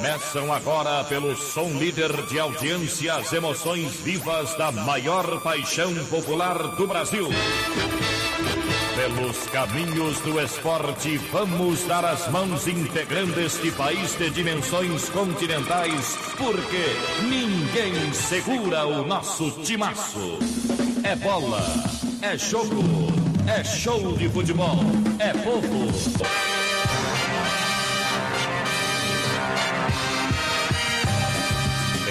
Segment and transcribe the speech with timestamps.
[0.00, 6.86] Começam agora pelo som líder de audiência as emoções vivas da maior paixão popular do
[6.86, 7.28] Brasil.
[8.96, 16.86] Pelos caminhos do esporte, vamos dar as mãos integrando este país de dimensões continentais, porque
[17.28, 20.38] ninguém segura o nosso timaço.
[21.04, 21.62] É bola,
[22.22, 22.82] é jogo,
[23.46, 24.78] é show de futebol,
[25.18, 26.59] é povo.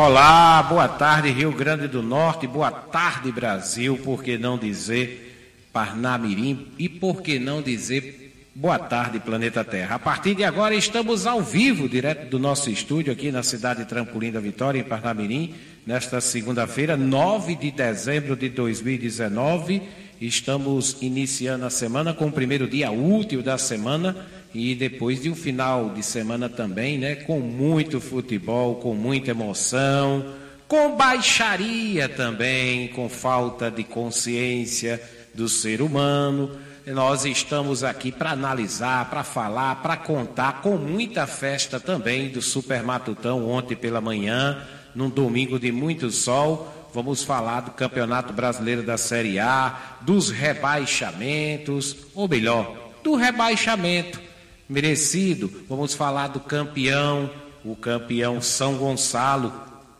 [0.00, 6.68] Olá, boa tarde Rio Grande do Norte, boa tarde Brasil, por que não dizer Parnamirim
[6.78, 9.96] e por que não dizer boa tarde Planeta Terra.
[9.96, 13.88] A partir de agora estamos ao vivo, direto do nosso estúdio aqui na cidade de
[13.88, 15.52] Trampolim da Vitória, em Parnamirim,
[15.84, 19.82] nesta segunda-feira, 9 de dezembro de 2019.
[20.20, 24.14] Estamos iniciando a semana com o primeiro dia útil da semana
[24.58, 30.34] e depois de um final de semana também, né, com muito futebol, com muita emoção,
[30.66, 35.00] com baixaria também, com falta de consciência
[35.32, 36.50] do ser humano.
[36.84, 42.82] Nós estamos aqui para analisar, para falar, para contar com muita festa também do Super
[42.82, 44.60] Matutão ontem pela manhã,
[44.92, 46.88] num domingo de muito sol.
[46.92, 54.27] Vamos falar do Campeonato Brasileiro da Série A, dos rebaixamentos, ou melhor, do rebaixamento
[54.68, 55.50] merecido.
[55.68, 57.30] Vamos falar do campeão,
[57.64, 59.52] o campeão São Gonçalo,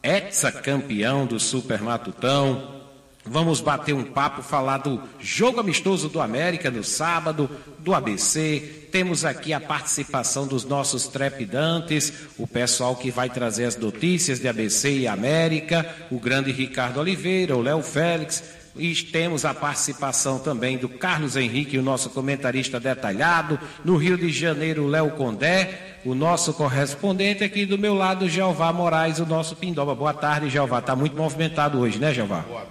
[0.02, 2.76] ex-campeão do Super Matutão.
[3.24, 8.88] Vamos bater um papo, falar do jogo amistoso do América no sábado, do ABC.
[8.90, 14.48] Temos aqui a participação dos nossos trepidantes, o pessoal que vai trazer as notícias de
[14.48, 18.42] ABC e América, o grande Ricardo Oliveira, o Léo Félix,
[18.78, 23.58] e temos a participação também do Carlos Henrique, o nosso comentarista detalhado.
[23.84, 27.42] No Rio de Janeiro, Léo Condé, o nosso correspondente.
[27.42, 29.94] Aqui do meu lado, Jeová Moraes, o nosso Pindoba.
[29.94, 30.78] Boa tarde, Jeová.
[30.78, 32.40] Está muito movimentado hoje, né, Jeová?
[32.40, 32.66] Boa,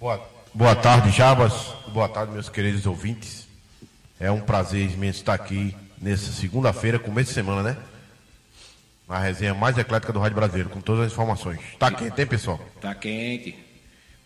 [0.00, 1.74] boa, boa tarde, Jabas.
[1.88, 3.46] Boa tarde, meus queridos ouvintes.
[4.18, 7.76] É um prazer imenso estar aqui nessa segunda-feira, começo de semana, né?
[9.06, 11.60] A resenha mais eclética do Rádio Brasileiro, com todas as informações.
[11.78, 12.58] Tá quente, hein, pessoal?
[12.80, 13.63] Tá quente.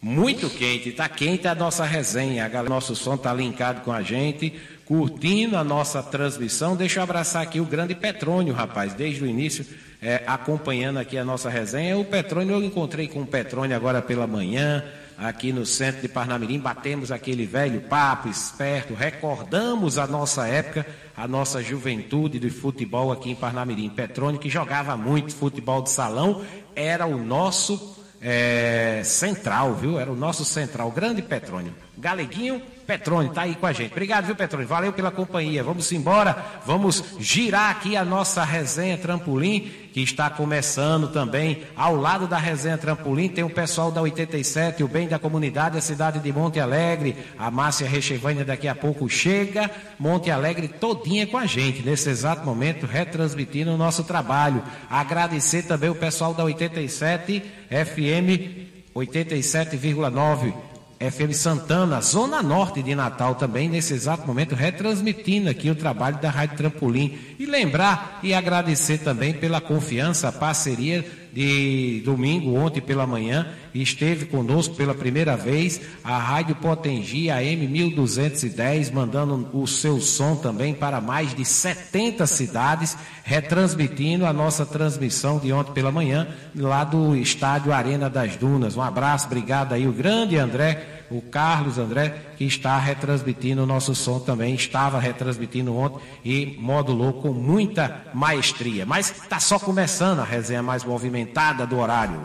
[0.00, 2.44] Muito quente, está quente a nossa resenha.
[2.44, 4.54] A galera, nosso som está linkado com a gente,
[4.84, 6.76] curtindo a nossa transmissão.
[6.76, 9.66] Deixa eu abraçar aqui o grande Petrônio, rapaz, desde o início,
[10.00, 11.98] é, acompanhando aqui a nossa resenha.
[11.98, 14.84] O Petrônio, eu encontrei com o Petrônio agora pela manhã,
[15.18, 16.60] aqui no centro de Parnamirim.
[16.60, 23.32] Batemos aquele velho papo esperto, recordamos a nossa época, a nossa juventude de futebol aqui
[23.32, 23.88] em Parnamirim.
[23.88, 26.44] Petrônio, que jogava muito futebol de salão,
[26.76, 29.98] era o nosso é, central, viu?
[29.98, 31.74] Era o nosso central, grande Petrônio.
[31.96, 33.92] Galeguinho Petrônio, tá aí com a gente.
[33.92, 34.66] Obrigado, viu, Petrônio?
[34.66, 35.62] Valeu pela companhia.
[35.62, 41.64] Vamos embora, vamos girar aqui a nossa resenha Trampolim, que está começando também.
[41.74, 45.80] Ao lado da resenha Trampolim tem o pessoal da 87, o bem da comunidade, a
[45.80, 47.16] cidade de Monte Alegre.
[47.36, 49.68] A Márcia Rechevânia daqui a pouco chega.
[49.98, 54.62] Monte Alegre todinha com a gente, nesse exato momento, retransmitindo o nosso trabalho.
[54.88, 60.52] Agradecer também o pessoal da 87 FM 87,9
[61.00, 66.28] FM Santana, Zona Norte de Natal também, nesse exato momento, retransmitindo aqui o trabalho da
[66.28, 67.16] Rádio Trampolim.
[67.38, 73.46] E lembrar e agradecer também pela confiança, a parceria de domingo, ontem pela manhã,
[73.82, 80.74] esteve conosco pela primeira vez a Rádio Potengi AM 1210, mandando o seu som também
[80.74, 87.14] para mais de 70 cidades, retransmitindo a nossa transmissão de ontem pela manhã, lá do
[87.16, 88.76] estádio Arena das Dunas.
[88.76, 93.94] Um abraço, obrigado aí, o grande André o Carlos André, que está retransmitindo o nosso
[93.94, 98.84] som também, estava retransmitindo ontem e modulou com muita maestria.
[98.84, 102.20] Mas está só começando a resenha mais movimentada do horário.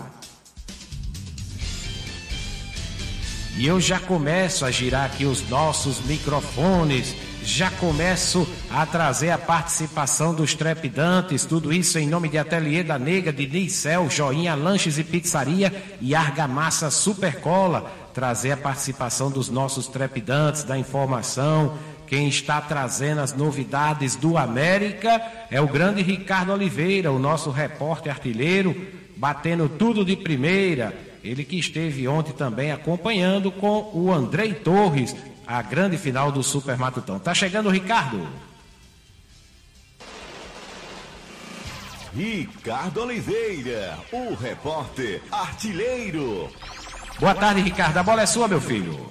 [3.55, 9.37] E eu já começo a girar aqui os nossos microfones, já começo a trazer a
[9.37, 14.97] participação dos trepidantes, tudo isso em nome de Ateliê da Nega, de Nicel, Joinha Lanches
[14.97, 15.71] e Pizzaria
[16.01, 23.33] e Argamassa Supercola trazer a participação dos nossos trepidantes da informação, Quem está trazendo as
[23.33, 28.75] novidades do América é o grande Ricardo Oliveira, o nosso repórter artilheiro,
[29.15, 31.12] batendo tudo de primeira.
[31.23, 35.15] Ele que esteve ontem também acompanhando com o Andrei Torres,
[35.47, 37.17] a grande final do Super Matutão.
[37.17, 38.27] Tá chegando o Ricardo.
[42.13, 46.49] Ricardo Oliveira, o repórter artilheiro.
[47.19, 47.97] Boa tarde, Ricardo.
[47.97, 49.09] A bola é sua, meu filho.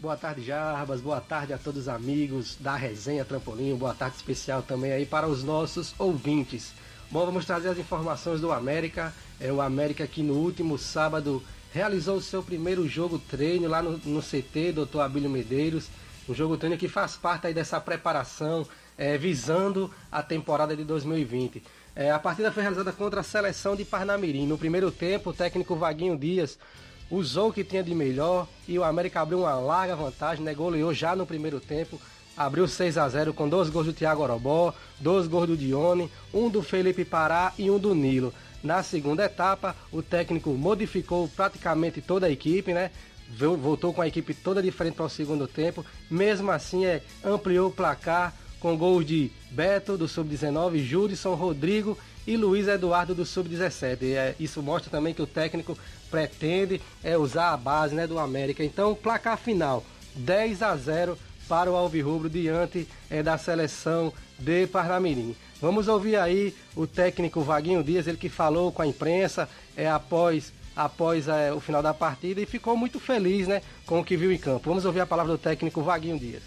[0.00, 1.00] Boa tarde, Jarbas.
[1.00, 3.76] Boa tarde a todos os amigos da Resenha Trampolim.
[3.76, 6.72] Boa tarde especial também aí para os nossos ouvintes.
[7.10, 9.14] Bom, vamos trazer as informações do América.
[9.40, 13.96] É o América que no último sábado realizou o seu primeiro jogo treino lá no,
[14.04, 15.00] no CT, Dr.
[15.00, 15.88] Abílio Medeiros.
[16.28, 18.66] Um jogo treino que faz parte aí dessa preparação
[18.98, 21.62] é, visando a temporada de 2020.
[21.96, 24.46] É, a partida foi realizada contra a seleção de Parnamirim.
[24.46, 26.58] No primeiro tempo, o técnico Vaguinho Dias
[27.10, 30.52] usou o que tinha de melhor e o América abriu uma larga vantagem, né?
[30.52, 31.98] goleou já no primeiro tempo.
[32.38, 36.48] Abriu 6 a 0 com dois gols do Thiago Orobó, dois gols do Dione, um
[36.48, 38.32] do Felipe Pará e um do Nilo.
[38.62, 42.92] Na segunda etapa, o técnico modificou praticamente toda a equipe, né?
[43.36, 45.84] Voltou com a equipe toda diferente para o segundo tempo.
[46.08, 52.36] Mesmo assim, é, ampliou o placar, com gols de Beto, do Sub-19, Judson, Rodrigo e
[52.36, 54.14] Luiz Eduardo, do Sub-17.
[54.14, 55.76] É, isso mostra também que o técnico
[56.10, 58.62] pretende é, usar a base né, do América.
[58.64, 59.84] Então, placar final,
[60.14, 61.18] 10 a 0
[61.48, 65.34] para o Alvirrubro diante é, da seleção de Parnamirim.
[65.60, 70.52] Vamos ouvir aí o técnico Vaguinho Dias, ele que falou com a imprensa é, após,
[70.76, 74.30] após é, o final da partida e ficou muito feliz né, com o que viu
[74.30, 74.68] em campo.
[74.68, 76.42] Vamos ouvir a palavra do técnico Vaguinho Dias.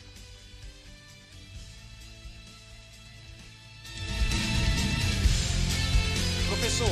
[6.48, 6.90] Professor,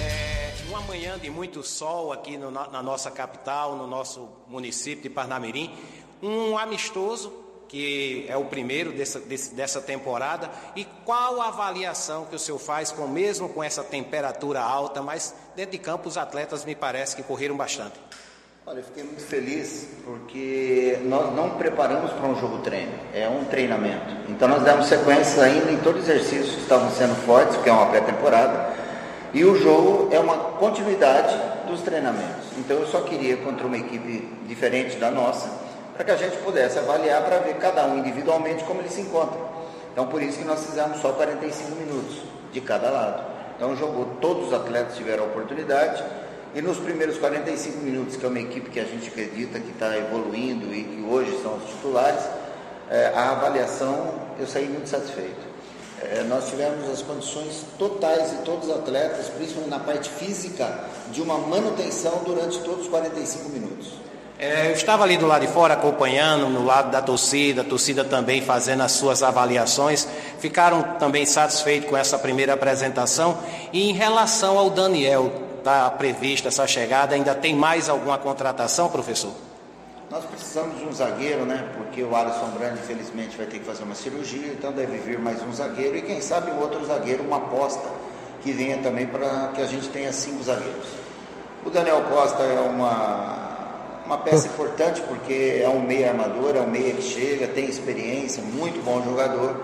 [0.00, 5.10] é, uma manhã de muito sol aqui no, na nossa capital, no nosso município de
[5.10, 5.74] Parnamirim,
[6.22, 12.38] um amistoso que é o primeiro dessa, dessa temporada, e qual a avaliação que o
[12.38, 16.74] senhor faz, com mesmo com essa temperatura alta, mas dentro de campo os atletas me
[16.74, 17.98] parece que correram bastante.
[18.68, 23.44] Olha, eu fiquei muito feliz porque nós não preparamos para um jogo treino, é um
[23.44, 24.12] treinamento.
[24.28, 27.72] Então nós demos sequência ainda em todos os exercícios que estavam sendo fortes, que é
[27.72, 28.74] uma pré-temporada,
[29.32, 31.36] e o jogo é uma continuidade
[31.68, 32.46] dos treinamentos.
[32.58, 35.48] Então eu só queria contra uma equipe diferente da nossa,
[35.96, 39.38] para que a gente pudesse avaliar para ver cada um individualmente como ele se encontra.
[39.92, 42.18] Então por isso que nós fizemos só 45 minutos
[42.52, 43.24] de cada lado.
[43.56, 46.04] Então jogou, todos os atletas tiveram a oportunidade
[46.54, 49.96] e nos primeiros 45 minutos, que é uma equipe que a gente acredita que está
[49.96, 52.22] evoluindo e que hoje são os titulares,
[52.90, 55.46] é, a avaliação eu saí muito satisfeito.
[56.02, 61.22] É, nós tivemos as condições totais de todos os atletas, principalmente na parte física, de
[61.22, 63.92] uma manutenção durante todos os 45 minutos.
[64.38, 68.04] É, eu estava ali do lado de fora acompanhando, no lado da torcida, a torcida
[68.04, 70.06] também fazendo as suas avaliações.
[70.38, 73.38] Ficaram também satisfeitos com essa primeira apresentação.
[73.72, 79.32] E em relação ao Daniel, está prevista essa chegada, ainda tem mais alguma contratação, professor?
[80.10, 81.68] Nós precisamos de um zagueiro, né?
[81.76, 85.42] Porque o Alisson Brand, infelizmente, vai ter que fazer uma cirurgia, então deve vir mais
[85.42, 87.88] um zagueiro e quem sabe um outro zagueiro, uma aposta
[88.42, 90.86] que venha também para que a gente tenha cinco zagueiros.
[91.64, 93.55] O Daniel Costa é uma,
[94.06, 98.42] uma peça importante porque é um meia armador, é um meia que chega, tem experiência,
[98.42, 99.56] muito bom jogador.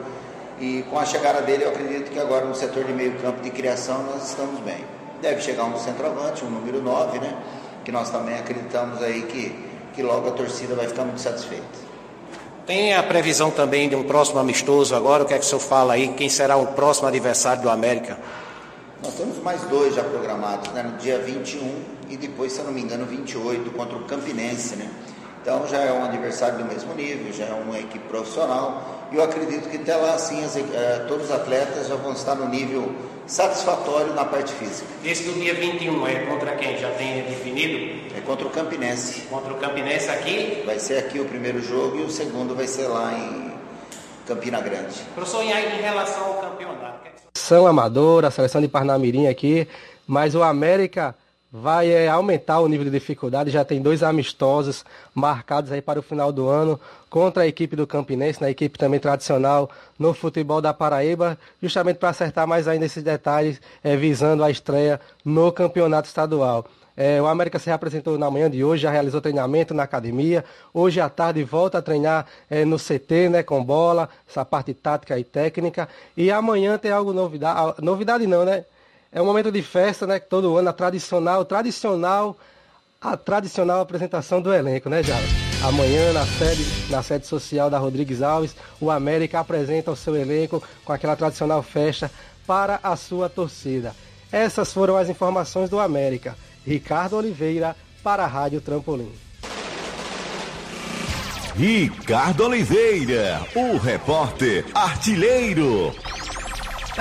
[0.60, 3.50] E com a chegada dele, eu acredito que agora no setor de meio campo de
[3.50, 4.84] criação nós estamos bem.
[5.20, 7.36] Deve chegar um centroavante, um número 9, né?
[7.84, 11.92] Que nós também acreditamos aí que que logo a torcida vai ficar muito satisfeita.
[12.66, 15.24] Tem a previsão também de um próximo amistoso agora?
[15.24, 16.08] O que é que o senhor fala aí?
[16.08, 18.18] Quem será o próximo adversário do América?
[19.02, 20.82] Nós temos mais dois já programados, né?
[20.82, 21.74] No dia 21
[22.12, 24.86] e depois, se eu não me engano, 28 contra o Campinense, né?
[25.40, 29.08] Então já é um adversário do mesmo nível, já é uma equipe profissional.
[29.10, 32.34] E eu acredito que até lá, assim, as, eh, todos os atletas já vão estar
[32.34, 32.94] no nível
[33.26, 34.86] satisfatório na parte física.
[35.02, 36.76] Esse do dia 21 é contra quem?
[36.76, 38.14] Já tem definido?
[38.14, 39.22] É contra o Campinense.
[39.22, 40.62] Contra o Campinense aqui?
[40.66, 43.52] Vai ser aqui o primeiro jogo e o segundo vai ser lá em
[44.26, 45.00] Campina Grande.
[45.14, 47.10] Professor, e aí em relação ao campeonato?
[47.34, 49.66] São Amador, a seleção de Parnamirim aqui,
[50.06, 51.16] mas o América
[51.52, 53.50] vai é, aumentar o nível de dificuldade.
[53.50, 56.80] Já tem dois amistosos marcados aí para o final do ano
[57.10, 59.68] contra a equipe do Campinense, na equipe também tradicional
[59.98, 64.98] no futebol da Paraíba, justamente para acertar mais ainda esses detalhes, é, visando a estreia
[65.22, 66.64] no campeonato estadual.
[66.96, 70.44] É, o América se apresentou na manhã de hoje, já realizou treinamento na academia.
[70.72, 75.18] Hoje à tarde volta a treinar é, no CT, né, com bola, essa parte tática
[75.18, 75.88] e técnica.
[76.16, 78.64] E amanhã tem algo novidade, novidade não, né?
[79.14, 80.18] É um momento de festa, né?
[80.18, 82.34] Todo ano, a tradicional, tradicional,
[82.98, 85.26] a tradicional apresentação do elenco, né, Jara?
[85.62, 90.62] Amanhã, na sede, na sede social da Rodrigues Alves, o América apresenta o seu elenco
[90.82, 92.10] com aquela tradicional festa
[92.46, 93.94] para a sua torcida.
[94.32, 96.34] Essas foram as informações do América.
[96.66, 99.12] Ricardo Oliveira, para a Rádio Trampolim.
[101.54, 105.94] Ricardo Oliveira, o repórter artilheiro.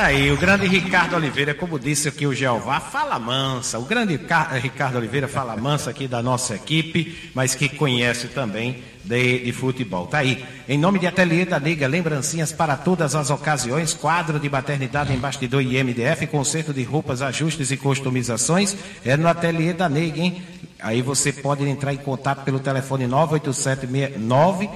[0.01, 3.77] Tá aí, o grande Ricardo Oliveira, como disse aqui o Jeová, fala mansa.
[3.77, 4.19] O grande
[4.59, 10.07] Ricardo Oliveira fala mansa aqui da nossa equipe, mas que conhece também de, de futebol.
[10.07, 10.43] Tá aí.
[10.67, 15.19] Em nome de Ateliê da Liga, lembrancinhas para todas as ocasiões, quadro de maternidade em
[15.19, 20.41] bastidor e MDF, conserto de roupas, ajustes e customizações, é no Ateliê da Liga, hein?
[20.79, 24.67] Aí você pode entrar em contato pelo telefone 98769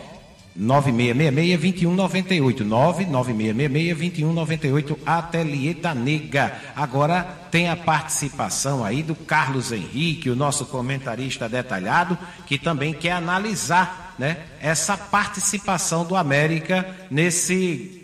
[0.60, 2.66] 9666-2198.
[2.66, 6.56] 99666-2198, Ateliê da Nega.
[6.76, 13.12] Agora tem a participação aí do Carlos Henrique, o nosso comentarista detalhado, que também quer
[13.12, 18.02] analisar né, essa participação do América nesse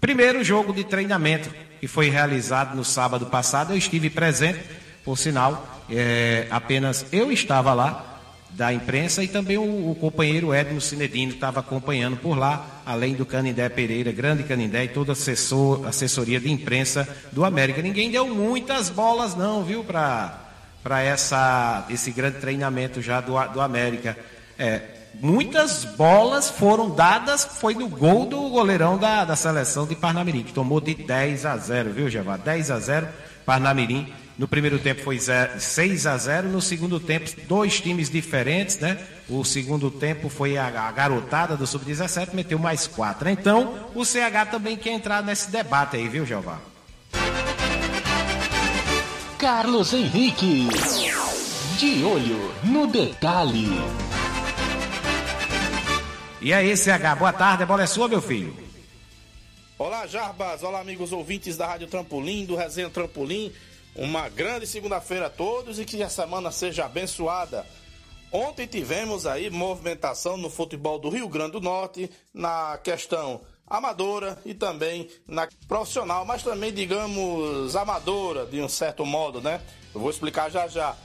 [0.00, 3.72] primeiro jogo de treinamento que foi realizado no sábado passado.
[3.72, 4.60] Eu estive presente,
[5.04, 8.09] por sinal, é, apenas eu estava lá
[8.52, 13.24] da imprensa e também o, o companheiro Edmo Cinedino estava acompanhando por lá, além do
[13.24, 17.80] Canindé Pereira, grande Canindé e toda assessor, assessoria de imprensa do América.
[17.80, 24.16] Ninguém deu muitas bolas não, viu, para essa esse grande treinamento já do, do América.
[24.58, 24.82] É,
[25.20, 30.52] muitas bolas foram dadas, foi no gol do goleirão da, da seleção de Parnamirim, que
[30.52, 32.36] tomou de 10 a 0, viu, Javá?
[32.36, 33.08] 10 a 0,
[33.46, 38.98] Parnamirim no primeiro tempo foi 6 a 0, no segundo tempo dois times diferentes, né?
[39.28, 43.28] O segundo tempo foi a, garotada do sub-17 meteu mais quatro.
[43.28, 46.58] Então, o CH também quer entrar nesse debate aí, viu, Jeová?
[49.38, 50.68] Carlos Henrique.
[51.76, 53.68] De olho no detalhe.
[56.40, 58.56] E aí, CH, boa tarde, a bola é sua, meu filho.
[59.78, 60.62] Olá, Jarbas.
[60.62, 63.52] Olá, amigos ouvintes da Rádio Trampolim, do Resenha Trampolim.
[63.94, 67.66] Uma grande segunda-feira a todos e que a semana seja abençoada.
[68.32, 74.54] Ontem tivemos aí movimentação no futebol do Rio Grande do Norte, na questão amadora e
[74.54, 79.60] também na profissional, mas também, digamos, amadora de um certo modo, né?
[79.94, 80.96] Eu vou explicar já já.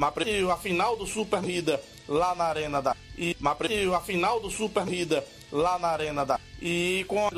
[0.00, 3.36] A final do Super Rida lá na Arena da e
[3.94, 7.28] a final do Super Rida lá na Arena da e com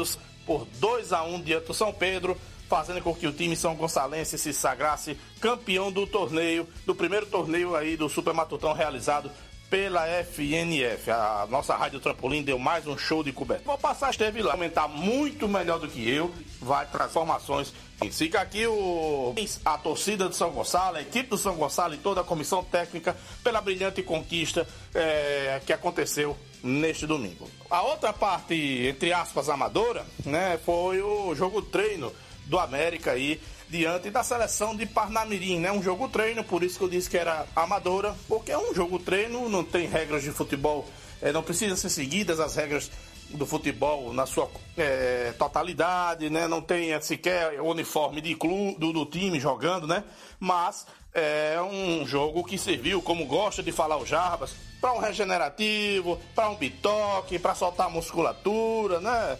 [0.46, 2.38] por 2 a 1 diante do São Pedro
[2.74, 7.76] fazendo com que o time São Gonçalense se sagrasse campeão do torneio, do primeiro torneio
[7.76, 9.30] aí do Super Matutão realizado
[9.70, 11.08] pela FNF.
[11.08, 13.68] A nossa Rádio Trampolim deu mais um show de cobertura.
[13.68, 17.72] Vou passar, esteve lá, comentar muito melhor do que eu, vai transformações.
[18.10, 19.32] Fica aqui o,
[19.64, 23.16] a torcida do São Gonçalo, a equipe do São Gonçalo e toda a comissão técnica
[23.44, 27.48] pela brilhante conquista é, que aconteceu neste domingo.
[27.70, 28.54] A outra parte,
[28.88, 32.12] entre aspas, amadora, né, foi o jogo treino
[32.46, 35.72] do América aí diante da seleção de Parnamirim, né?
[35.72, 38.98] Um jogo treino, por isso que eu disse que era amadora, porque é um jogo
[38.98, 40.88] treino, não tem regras de futebol,
[41.20, 42.90] é, não precisa ser seguidas as regras
[43.30, 46.46] do futebol na sua é, totalidade, né?
[46.46, 50.04] Não tem é, sequer uniforme de clube, do, do time jogando, né?
[50.38, 56.20] Mas é um jogo que serviu, como gosta de falar o Jarbas, para um regenerativo,
[56.34, 59.38] para um bitoque, para soltar musculatura, né?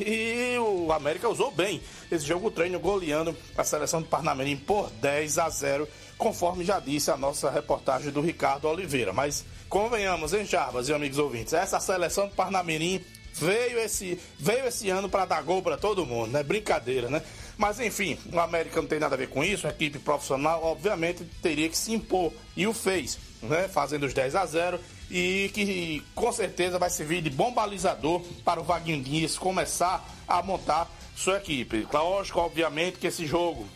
[0.00, 5.38] E o América usou bem esse jogo treino, goleando a seleção de Parnamirim por 10
[5.38, 9.12] a 0, conforme já disse a nossa reportagem do Ricardo Oliveira.
[9.12, 13.04] Mas convenhamos, hein, Jarbas e amigos ouvintes, essa seleção de Parnamirim
[13.34, 16.42] veio esse, veio esse ano para dar gol para todo mundo, né?
[16.42, 17.22] Brincadeira, né?
[17.58, 21.24] Mas enfim, o América não tem nada a ver com isso, a equipe profissional obviamente
[21.42, 23.68] teria que se impor e o fez, né?
[23.68, 24.80] Fazendo os 10 a 0
[25.10, 30.42] e que com certeza vai servir de bom balizador para o Vaguinho Dias começar a
[30.42, 31.86] montar sua equipe.
[31.92, 33.66] Lógico, obviamente, que esse jogo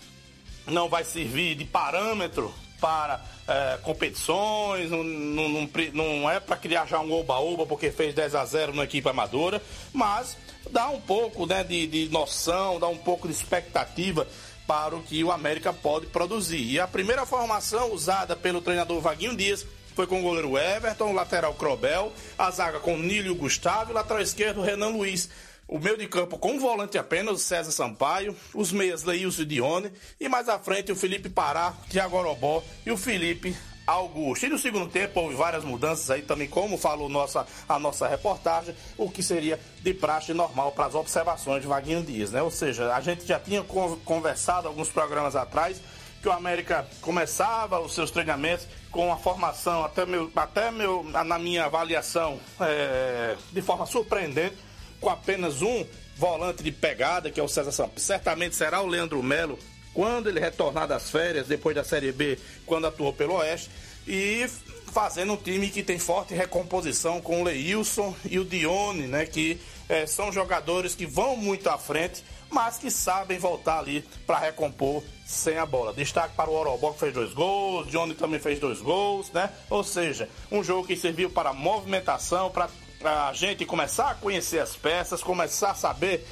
[0.66, 6.98] não vai servir de parâmetro para é, competições, não, não, não é para criar já
[7.00, 10.36] um oba-oba porque fez 10 a 0 na equipe amadora, mas
[10.70, 14.26] dá um pouco né, de, de noção, dá um pouco de expectativa
[14.66, 16.62] para o que o América pode produzir.
[16.62, 21.14] E a primeira formação usada pelo treinador Vaguinho Dias foi com o goleiro Everton, o
[21.14, 25.28] lateral Crobel, a zaga com Nílio Gustavo e o lateral esquerdo Renan Luiz.
[25.68, 29.92] O meio de campo com um volante apenas, César Sampaio, os meias Leilson e Dione,
[30.18, 33.56] e mais à frente o Felipe Pará, Thiago Orobó e o Felipe
[33.86, 34.46] Augusto.
[34.46, 38.74] E no segundo tempo houve várias mudanças aí também, como falou nossa, a nossa reportagem,
[38.96, 42.42] o que seria de praxe normal para as observações de Vaguinho Dias, né?
[42.42, 43.62] Ou seja, a gente já tinha
[44.04, 45.80] conversado alguns programas atrás
[46.20, 51.38] que o América começava os seus treinamentos com a formação, até, meu, até meu, na
[51.38, 54.56] minha avaliação, é, de forma surpreendente,
[55.00, 58.00] com apenas um volante de pegada, que é o César Sampaio.
[58.00, 59.58] Certamente será o Leandro Melo,
[59.94, 63.70] quando ele retornar das férias, depois da Série B, quando atuou pelo Oeste.
[64.06, 64.46] E
[64.92, 69.24] fazendo um time que tem forte recomposição com o Leilson e o Dione, né?
[69.24, 74.38] Que é, são jogadores que vão muito à frente, mas que sabem voltar ali para
[74.38, 75.92] recompor sem a bola.
[75.92, 79.50] Destaque para o Orobó que fez dois gols, Dione também fez dois gols, né?
[79.68, 82.68] Ou seja, um jogo que serviu para movimentação, para
[83.04, 86.26] a gente começar a conhecer as peças, começar a saber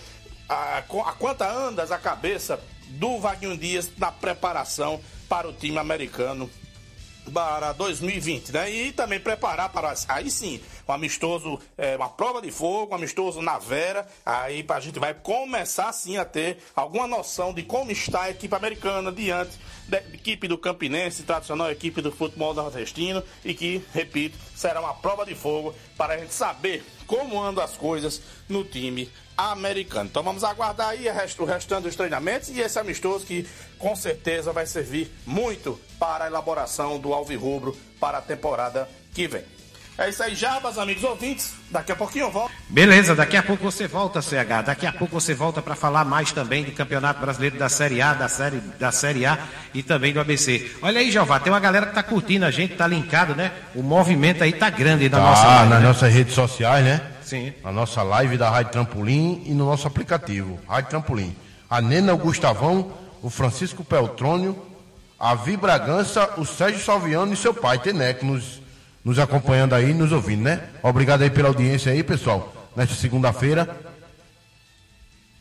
[0.48, 6.50] a, a quanta andas a cabeça do Vaguinho Dias na preparação para o time americano
[7.30, 8.70] para 2020, né?
[8.70, 13.40] E também preparar para aí sim, um amistoso, é, uma prova de fogo, um amistoso
[13.40, 14.06] na Vera.
[14.24, 18.54] Aí a gente vai começar sim a ter alguma noção de como está a equipe
[18.54, 19.58] americana diante
[19.88, 25.24] da equipe do Campinense, tradicional equipe do futebol nordestino, e que, repito, será uma prova
[25.24, 30.08] de fogo para a gente saber como andam as coisas no time americano.
[30.10, 31.06] Então vamos aguardar aí
[31.38, 33.46] o restante dos treinamentos e esse amistoso que
[33.78, 39.57] com certeza vai servir muito para a elaboração do Alvirrubro para a temporada que vem.
[39.98, 41.54] É isso aí, Jabas, amigos ouvintes.
[41.72, 42.52] Daqui a pouquinho eu volto.
[42.68, 44.62] Beleza, daqui a pouco você volta, CH.
[44.64, 48.14] Daqui a pouco você volta para falar mais também do Campeonato Brasileiro da Série A,
[48.14, 49.36] da Série, da série A
[49.74, 50.70] e também do ABC.
[50.82, 53.50] Olha aí, Jeová, tem uma galera que tá curtindo a gente, tá linkado, né?
[53.74, 55.88] O movimento aí tá grande na tá, nossa live, nas né?
[55.88, 57.00] nossas redes sociais, né?
[57.20, 57.52] Sim.
[57.64, 61.34] Na nossa live da Rádio Trampolim e no nosso aplicativo, Rádio Trampolim.
[61.68, 64.56] A Nena, o Gustavão, o Francisco Peltrônio,
[65.18, 68.60] a Vi Bragança, o Sérgio Salviano e seu pai, Tenec, nos
[69.08, 70.68] nos acompanhando aí, nos ouvindo, né?
[70.82, 72.70] Obrigado aí pela audiência aí, pessoal.
[72.76, 73.74] Nesta segunda-feira,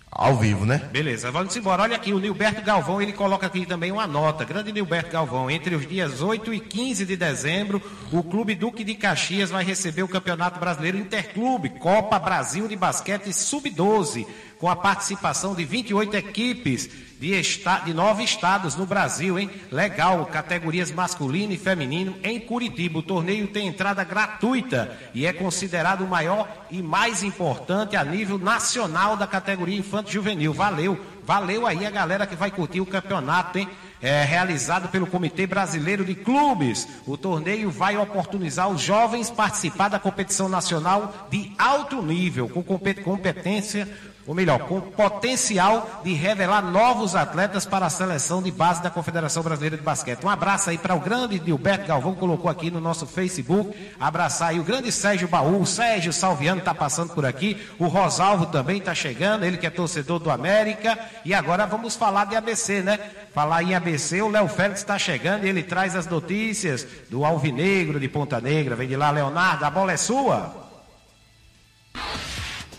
[0.10, 0.88] ao vivo, né?
[0.90, 1.84] Beleza, vamos embora.
[1.84, 4.46] Olha aqui, o Nilberto Galvão, ele coloca aqui também uma nota.
[4.46, 8.96] Grande Nilberto Galvão, entre os dias 8 e 15 de dezembro, o Clube Duque de
[8.96, 14.26] Caxias vai receber o Campeonato Brasileiro Interclube, Copa Brasil de Basquete Sub-12,
[14.60, 19.50] com a participação de 28 equipes de, esta, de nove estados no Brasil, hein?
[19.72, 23.00] Legal, categorias masculino e feminino em Curitiba.
[23.00, 28.38] O torneio tem entrada gratuita e é considerado o maior e mais importante a nível
[28.38, 30.54] nacional da categoria infanto juvenil.
[30.54, 33.68] Valeu, valeu aí a galera que vai curtir o campeonato, hein?
[34.00, 36.88] É realizado pelo Comitê Brasileiro de Clubes.
[37.08, 43.88] O torneio vai oportunizar os jovens participar da competição nacional de alto nível, com competência
[44.28, 49.42] ou melhor, com potencial de revelar novos atletas para a seleção de base da Confederação
[49.42, 50.26] Brasileira de Basquete.
[50.26, 53.74] Um abraço aí para o grande Gilberto Galvão, colocou aqui no nosso Facebook.
[53.98, 58.48] Abraçar aí o grande Sérgio Baú, o Sérgio Salviano está passando por aqui, o Rosalvo
[58.48, 61.00] também está chegando, ele que é torcedor do América.
[61.24, 63.00] E agora vamos falar de ABC, né?
[63.34, 67.98] Falar em ABC, o Léo Félix está chegando e ele traz as notícias do Alvinegro
[67.98, 68.76] de Ponta Negra.
[68.76, 70.68] Vem de lá, Leonardo, a bola é sua.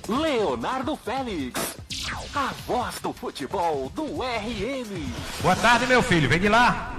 [0.09, 1.77] Leonardo Félix,
[2.35, 4.87] a voz do futebol do RN.
[5.43, 6.95] Boa tarde, meu filho, vem de lá.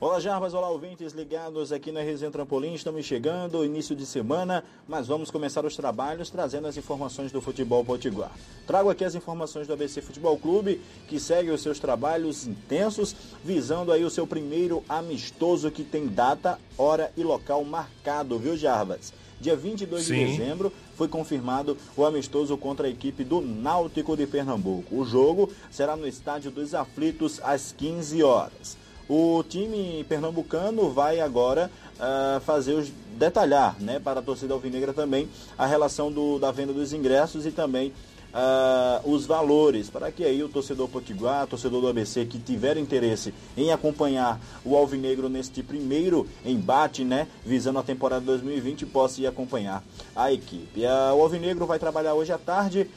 [0.00, 2.72] Olá, Jarbas, olá, ouvintes ligados aqui na Resenha Trampolim.
[2.72, 7.84] Estamos chegando, início de semana, mas vamos começar os trabalhos trazendo as informações do futebol
[7.84, 8.32] potiguar.
[8.66, 13.92] Trago aqui as informações do ABC Futebol Clube, que segue os seus trabalhos intensos, visando
[13.92, 19.12] aí o seu primeiro amistoso que tem data, hora e local marcado, viu, Jarbas?
[19.44, 20.14] Dia 22 Sim.
[20.14, 24.96] de dezembro foi confirmado o amistoso contra a equipe do Náutico de Pernambuco.
[24.96, 28.78] O jogo será no Estádio dos Aflitos às 15 horas.
[29.06, 35.28] O time pernambucano vai agora uh, fazer os detalhar, né, para a torcida alvinegra também
[35.58, 37.92] a relação do, da venda dos ingressos e também
[38.34, 43.32] uh, os valores, para que aí o torcedor potiguar, torcedor do ABC que tiver interesse
[43.56, 49.82] em acompanhar o Alvinegro neste primeiro embate, né, visando a temporada 2020, possa ir acompanhar
[50.14, 50.80] a equipe.
[50.80, 52.90] Uh, o Alvinegro vai trabalhar hoje à tarde,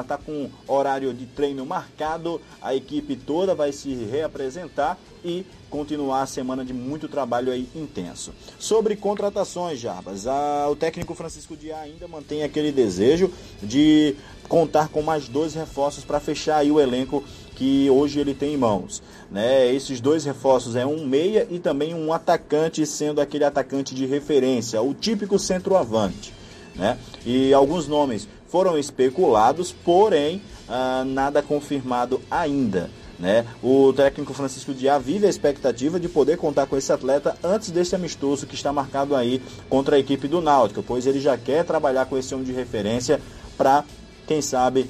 [0.00, 6.26] está com horário de treino marcado, a equipe toda vai se reapresentar e continuar a
[6.26, 8.32] semana de muito trabalho aí intenso.
[8.58, 14.16] Sobre contratações, Jarbas, a, o técnico Francisco Diá ainda mantém aquele desejo de
[14.48, 17.22] contar com mais dois reforços para fechar aí o elenco
[17.54, 19.02] que hoje ele tem em mãos.
[19.30, 19.72] Né?
[19.72, 24.82] Esses dois reforços é um meia e também um atacante, sendo aquele atacante de referência,
[24.82, 26.34] o típico centroavante.
[26.74, 26.98] Né?
[27.24, 32.90] E alguns nomes foram especulados, porém ah, nada confirmado ainda.
[33.20, 33.44] Né?
[33.62, 37.94] O técnico Francisco Diá vive a expectativa de poder contar com esse atleta antes desse
[37.94, 42.06] amistoso que está marcado aí contra a equipe do Náutico, pois ele já quer trabalhar
[42.06, 43.20] com esse homem de referência
[43.58, 43.84] para,
[44.26, 44.88] quem sabe,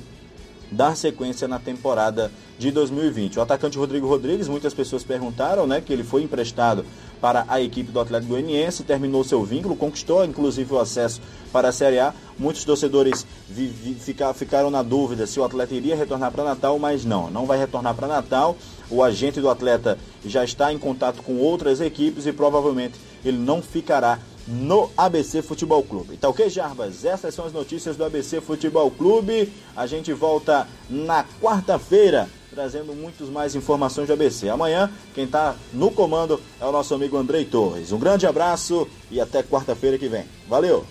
[0.71, 3.41] dar sequência na temporada de 2020.
[3.41, 6.85] O atacante Rodrigo Rodrigues, muitas pessoas perguntaram, né, que ele foi emprestado
[7.21, 11.21] para a equipe do Atlético Goianiense, terminou seu vínculo, conquistou inclusive o acesso
[11.53, 12.15] para a Série A.
[12.39, 16.79] Muitos torcedores vi, vi, fica, ficaram na dúvida se o atleta iria retornar para Natal,
[16.79, 18.57] mas não, não vai retornar para Natal.
[18.91, 23.61] O agente do atleta já está em contato com outras equipes e provavelmente ele não
[23.61, 26.17] ficará no ABC Futebol Clube.
[26.17, 27.05] Tá ok, Jarbas?
[27.05, 29.53] Essas são as notícias do ABC Futebol Clube.
[29.77, 34.49] A gente volta na quarta-feira trazendo muitas mais informações do ABC.
[34.49, 37.93] Amanhã, quem está no comando é o nosso amigo Andrei Torres.
[37.93, 40.25] Um grande abraço e até quarta-feira que vem.
[40.49, 40.85] Valeu!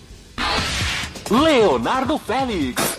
[1.30, 2.98] Leonardo Félix,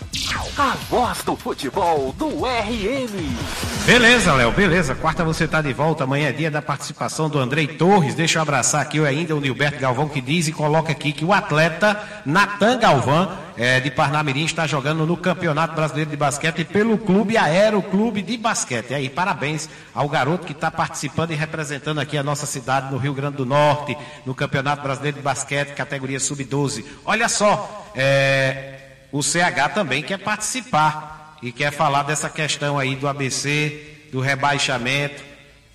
[0.58, 3.71] a voz do futebol do RN.
[3.86, 4.94] Beleza, Léo, beleza.
[4.94, 6.04] Quarta você está de volta.
[6.04, 8.14] Amanhã é dia da participação do Andrei Torres.
[8.14, 11.34] Deixa eu abraçar aqui ainda o Nilberto Galvão que diz e coloca aqui que o
[11.34, 17.38] atleta Natan Galvão é, de Parnamirim está jogando no Campeonato Brasileiro de Basquete pelo Clube
[17.38, 18.92] Aero Clube de Basquete.
[18.92, 23.00] E aí, parabéns ao garoto que está participando e representando aqui a nossa cidade no
[23.00, 26.86] Rio Grande do Norte, no Campeonato Brasileiro de Basquete, categoria Sub-12.
[27.04, 28.76] Olha só, é,
[29.12, 35.24] o CH também quer participar e quer falar dessa questão aí do ABC, do rebaixamento,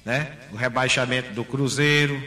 [0.05, 0.31] né?
[0.53, 2.23] O rebaixamento do Cruzeiro.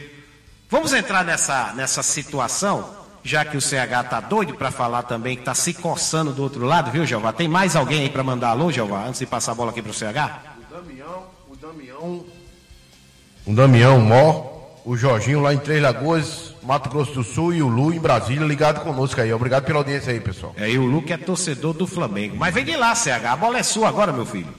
[0.68, 5.42] Vamos entrar nessa, nessa situação, já que o CH tá doido para falar também, que
[5.42, 7.32] tá se coçando do outro lado, viu, Jeová?
[7.32, 9.92] Tem mais alguém aí para mandar alô, Jeová, antes de passar a bola aqui pro
[9.92, 10.04] CH?
[10.68, 12.24] O Damião, o Damião,
[13.46, 14.50] o Damião Mó,
[14.84, 18.46] o Jorginho lá em Três Lagoas, Mato Grosso do Sul e o Lu em Brasília
[18.46, 19.32] ligado conosco aí.
[19.32, 20.54] Obrigado pela audiência aí, pessoal.
[20.56, 22.36] É, e o Lu que é torcedor do Flamengo.
[22.36, 23.26] Mas vem de lá, CH.
[23.28, 24.54] A bola é sua agora, meu filho.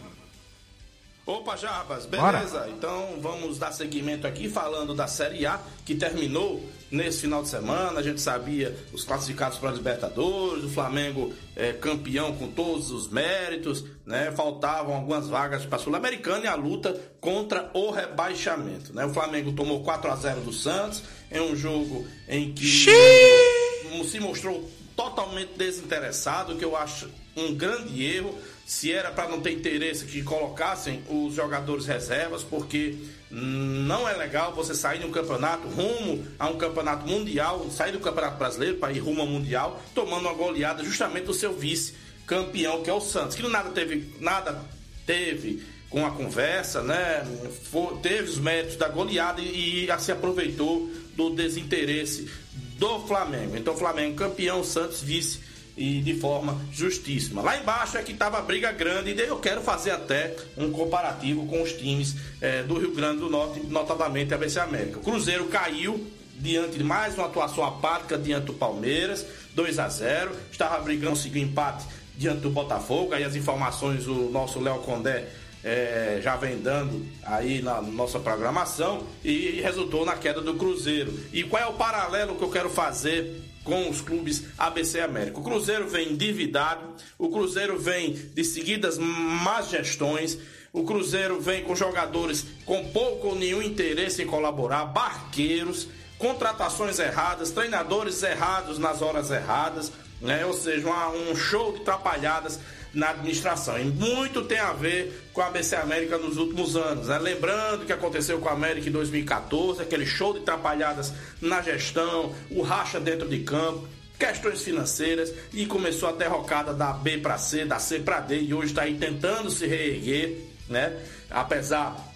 [1.25, 2.59] Opa, Jarbas, beleza?
[2.59, 2.69] Bora.
[2.71, 7.99] Então vamos dar seguimento aqui falando da Série A que terminou nesse final de semana.
[7.99, 13.07] A gente sabia os classificados para a Libertadores, o Flamengo é, campeão com todos os
[13.07, 14.31] méritos, né?
[14.31, 18.91] Faltavam algumas vagas para a Sul-Americana e a luta contra o rebaixamento.
[18.91, 19.05] Né?
[19.05, 24.03] O Flamengo tomou 4 a 0 do Santos em um jogo em que Xiii.
[24.05, 28.37] se mostrou totalmente desinteressado, que eu acho um grande erro
[28.71, 32.95] se era para não ter interesse que colocassem os jogadores reservas, porque
[33.29, 37.99] não é legal você sair de um campeonato rumo a um campeonato mundial, sair do
[37.99, 42.81] campeonato brasileiro para ir rumo ao mundial, tomando uma goleada justamente do seu vice campeão,
[42.81, 44.63] que é o Santos, que nada teve, nada
[45.05, 47.27] teve com a conversa, né?
[47.69, 52.31] For, teve os méritos da goleada e, e se aproveitou do desinteresse
[52.79, 53.57] do Flamengo.
[53.57, 57.41] Então, Flamengo campeão, Santos vice e de forma justíssima.
[57.41, 61.45] Lá embaixo é que estava a briga grande e eu quero fazer até um comparativo
[61.45, 64.99] com os times é, do Rio Grande do Norte, notadamente a BC América.
[64.99, 66.07] O Cruzeiro caiu
[66.37, 71.41] diante de mais uma atuação apática diante do Palmeiras, 2 a 0 estava brigando, conseguiu
[71.41, 71.85] empate
[72.17, 75.27] diante do Botafogo, aí as informações o nosso Léo Condé
[75.63, 81.13] é, já vem dando aí na nossa programação e resultou na queda do Cruzeiro.
[81.31, 85.39] E qual é o paralelo que eu quero fazer com os clubes ABC América.
[85.39, 90.37] O Cruzeiro vem endividado, o Cruzeiro vem de seguidas más gestões,
[90.73, 97.51] o Cruzeiro vem com jogadores com pouco ou nenhum interesse em colaborar, barqueiros, contratações erradas,
[97.51, 100.45] treinadores errados nas horas erradas, né?
[100.45, 102.59] ou seja, uma, um show de trapalhadas
[102.93, 103.79] na administração.
[103.79, 107.07] E muito tem a ver com a ABC América nos últimos anos.
[107.07, 107.17] Né?
[107.19, 112.33] Lembrando o que aconteceu com a América em 2014, aquele show de trapalhadas na gestão,
[112.49, 113.87] o racha dentro de campo,
[114.19, 118.53] questões financeiras e começou a derrocada da B para C, da C para D e
[118.53, 120.37] hoje está aí tentando se reerguer,
[120.69, 120.95] né?
[121.29, 122.10] Apesar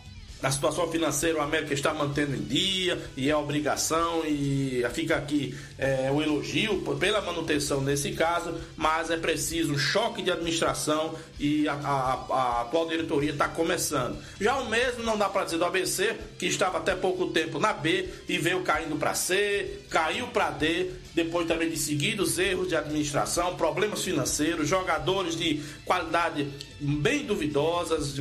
[0.46, 5.58] a situação financeira o América está mantendo em dia e é obrigação e fica aqui
[5.76, 11.68] é, o elogio pela manutenção nesse caso, mas é preciso um choque de administração e
[11.68, 14.18] a, a, a atual diretoria está começando.
[14.40, 17.74] Já o mesmo não dá para dizer do ABC, que estava até pouco tempo na
[17.74, 22.76] B e veio caindo para C, caiu para D, depois também de seguidos erros de
[22.76, 26.48] administração, problemas financeiros, jogadores de qualidade
[26.80, 28.20] bem duvidosas,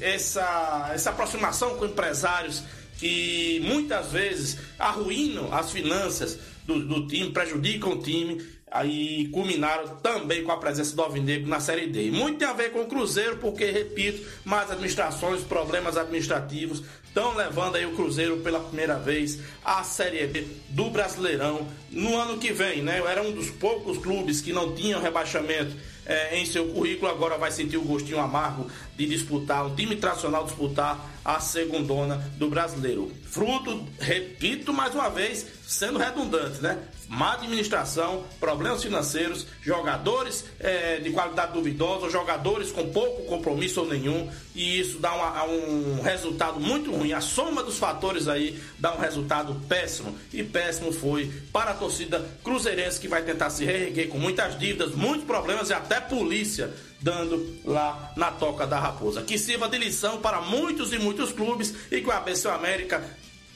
[0.00, 2.62] essa, essa aproximação com empresários
[2.98, 10.42] que muitas vezes arruinam as finanças do, do time, prejudicam o time aí culminaram também
[10.42, 12.10] com a presença do Alvinegro na Série D.
[12.10, 17.76] Muito tem a ver com o Cruzeiro, porque, repito, mais administrações, problemas administrativos estão levando
[17.76, 22.80] aí o Cruzeiro pela primeira vez à Série B do Brasileirão no ano que vem,
[22.82, 23.02] né?
[23.06, 27.50] Era um dos poucos clubes que não tinham rebaixamento é, em seu currículo, agora vai
[27.50, 33.10] sentir o gostinho amargo de disputar, um time tradicional disputar a segundona do brasileiro.
[33.24, 36.78] Fruto, repito mais uma vez, sendo redundante, né?
[37.08, 44.30] Má administração, problemas financeiros, jogadores é, de qualidade duvidosa, jogadores com pouco compromisso ou nenhum,
[44.54, 47.12] e isso dá uma, um resultado muito ruim.
[47.12, 52.24] A soma dos fatores aí dá um resultado péssimo, e péssimo foi para a torcida
[52.42, 57.60] cruzeirense que vai tentar se reerguer com muitas dívidas, muitos problemas e até polícia dando
[57.64, 59.22] lá na toca da raposa.
[59.22, 63.02] Que sirva de lição para muitos e muitos clubes e que o ABC América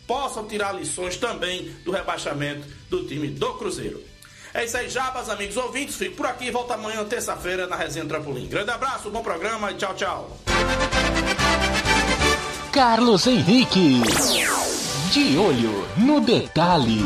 [0.06, 4.02] possam tirar lições também do rebaixamento do time do Cruzeiro.
[4.52, 5.96] É isso aí, Jabas, amigos ouvintes.
[5.96, 6.50] Fico por aqui.
[6.50, 8.48] Volta amanhã, terça-feira, na Resenha Trampolim.
[8.48, 10.38] Grande abraço, bom programa e tchau, tchau.
[12.72, 14.00] Carlos Henrique.
[15.12, 17.00] De olho no detalhe.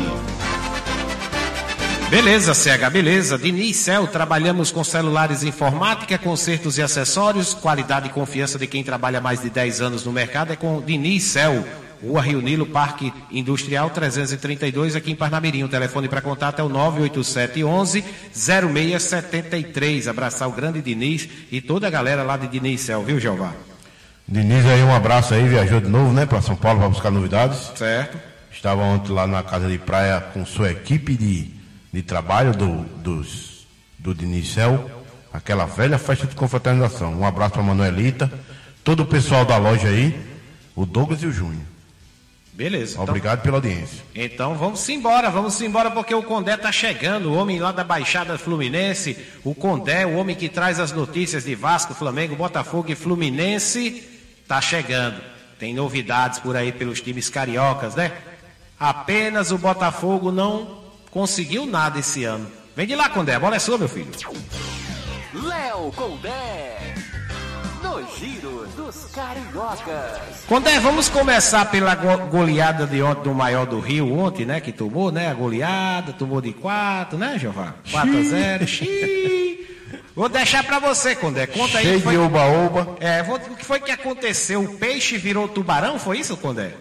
[2.11, 3.37] Beleza, CH, beleza.
[3.37, 7.53] Diniz Cel, trabalhamos com celulares informática, consertos e acessórios.
[7.53, 11.23] Qualidade e confiança de quem trabalha mais de 10 anos no mercado é com Diniz
[11.23, 11.65] Cel.
[12.03, 15.63] Rua Rio Nilo, Parque Industrial 332, aqui em Parnamirim.
[15.63, 20.09] O telefone para contato é o 98711 0673.
[20.09, 23.53] Abraçar o grande Diniz e toda a galera lá de Diniz Cel, viu, Jeová?
[24.27, 27.71] Diniz aí, um abraço aí, viajou de novo, né, para São Paulo para buscar novidades.
[27.73, 28.19] Certo.
[28.51, 31.60] Estava ontem lá na casa de praia com sua equipe de,
[31.91, 33.67] de trabalho do, dos,
[33.99, 34.13] do
[35.33, 37.13] aquela velha festa de confraternização.
[37.13, 38.31] Um abraço para Manuelita,
[38.83, 40.19] todo o pessoal da loja aí,
[40.75, 41.63] o Douglas e o Júnior.
[42.53, 42.93] Beleza.
[42.93, 44.03] então- Obrigado pela audiência.
[44.13, 48.37] Então vamos embora, vamos embora porque o Condé tá chegando, o homem lá da Baixada
[48.37, 54.03] Fluminense, o Condé, o homem que traz as notícias de Vasco, Flamengo, Botafogo e Fluminense,
[54.47, 55.21] tá chegando.
[55.57, 58.11] Tem novidades por aí pelos times cariocas, né?
[58.79, 60.80] Apenas o Botafogo não
[61.11, 62.47] conseguiu nada esse ano.
[62.75, 64.07] Vem de lá, Condé, a bola é sua, meu filho.
[65.33, 66.77] Léo Condé.
[67.83, 70.45] No giro dos cariocas.
[70.47, 74.61] Condé, vamos começar pela go- goleada de ontem do maior do Rio, ontem, né?
[74.61, 75.27] Que tomou, né?
[75.29, 77.73] A goleada, tomou de 4, né, Jeová?
[77.91, 78.67] 4 a 0.
[78.67, 79.51] Xiii.
[80.15, 81.47] Vou deixar pra você, Condé.
[81.47, 81.83] Conta aí.
[81.85, 82.95] o Cheio que foi- de oba-oba.
[82.99, 84.61] É, vou- o que foi que aconteceu?
[84.63, 85.97] O peixe virou tubarão?
[85.99, 86.71] Foi isso, Condé?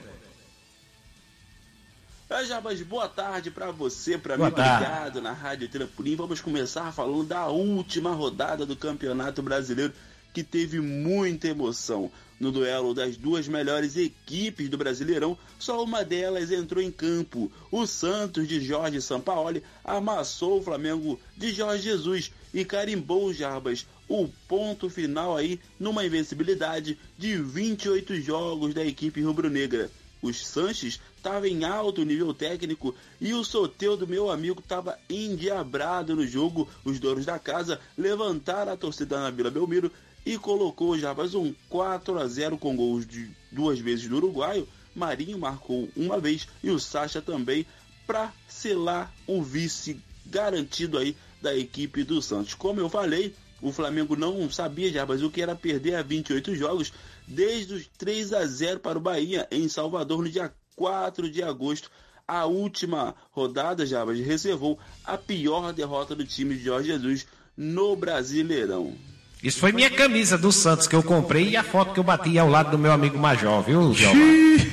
[2.31, 4.85] É, Jabas, boa tarde pra você, pra Boa mim, tarde.
[4.85, 6.14] obrigado na Rádio Trampolim.
[6.14, 9.93] Vamos começar falando da última rodada do Campeonato Brasileiro,
[10.33, 12.11] que teve muita emoção.
[12.38, 17.51] No duelo das duas melhores equipes do Brasileirão, só uma delas entrou em campo.
[17.71, 24.29] O Santos de Jorge Sampaoli amassou o Flamengo de Jorge Jesus e carimbou, Jarbas, o
[24.49, 29.90] ponto final aí numa invencibilidade de 28 jogos da equipe rubro-negra.
[30.23, 36.15] Os Sanches estavam em alto nível técnico e o sorteio do meu amigo estava endiabrado
[36.15, 36.69] no jogo.
[36.85, 39.91] Os donos da casa levantaram a torcida na Vila Belmiro
[40.25, 44.69] e colocou já mais um 4 a 0 com gols de duas vezes do uruguaio.
[44.95, 47.65] Marinho marcou uma vez e o Sacha também
[48.07, 52.55] para selar o vice garantido aí da equipe do Santos.
[52.55, 56.55] Como eu falei, o Flamengo não sabia já, mas o que era perder a 28
[56.55, 56.93] jogos
[57.31, 61.90] desde os 3 a 0 para o Bahia em Salvador no dia 4 de agosto.
[62.27, 68.95] A última rodada, Jabas, reservou a pior derrota do time de Jorge Jesus no Brasileirão.
[69.42, 72.38] Isso foi minha camisa do Santos que eu comprei e a foto que eu bati
[72.38, 73.94] ao lado do meu amigo Major, viu?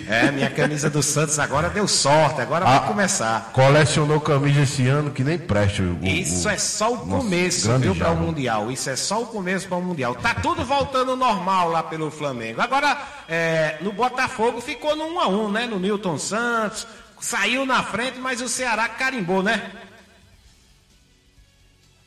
[0.10, 2.80] É, minha camisa do Santos agora deu sorte, agora Ah.
[2.80, 3.50] vai começar.
[3.54, 5.82] Colecionou camisa esse ano que nem presta.
[5.84, 8.16] o- o- Isso é só o começo, viu, para o.
[8.18, 8.70] Mundial.
[8.70, 10.16] Isso é só o começo para o Mundial.
[10.16, 12.60] Tá tudo voltando normal lá pelo Flamengo.
[12.62, 12.98] Agora,
[13.30, 15.66] é, no Botafogo ficou no 1 a 1 né?
[15.66, 16.86] No Newton Santos.
[17.20, 19.72] Saiu na frente, mas o Ceará carimbou, né?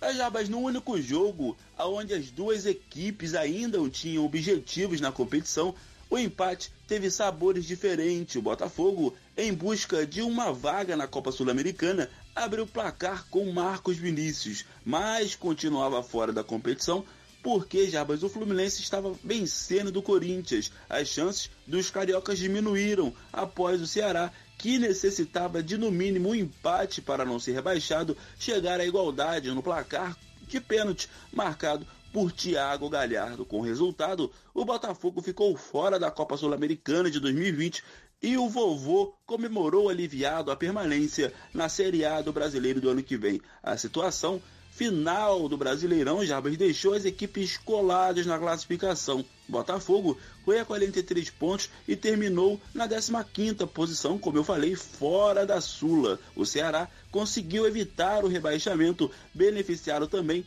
[0.01, 5.75] É, Jabas, no único jogo onde as duas equipes ainda tinham objetivos na competição,
[6.09, 8.37] o empate teve sabores diferentes.
[8.37, 13.99] O Botafogo, em busca de uma vaga na Copa Sul-Americana, abriu o placar com Marcos
[13.99, 17.05] Vinícius, mas continuava fora da competição
[17.43, 20.71] porque Jabas, o Fluminense estava vencendo do Corinthians.
[20.89, 27.01] As chances dos cariocas diminuíram após o Ceará, que necessitava de no mínimo um empate
[27.01, 30.15] para não ser rebaixado, chegar à igualdade no placar
[30.47, 33.47] de pênalti marcado por Thiago Galhardo.
[33.47, 37.83] Com resultado, o Botafogo ficou fora da Copa Sul-Americana de 2020
[38.23, 43.17] e o vovô comemorou aliviado a permanência na Série A do Brasileiro do ano que
[43.17, 43.41] vem.
[43.63, 49.25] A situação final do Brasileirão, Jarbas deixou as equipes coladas na classificação.
[49.51, 55.61] Botafogo foi a 43 pontos e terminou na 15ª posição, como eu falei, fora da
[55.61, 56.19] Sula.
[56.35, 60.45] O Ceará conseguiu evitar o rebaixamento, beneficiado também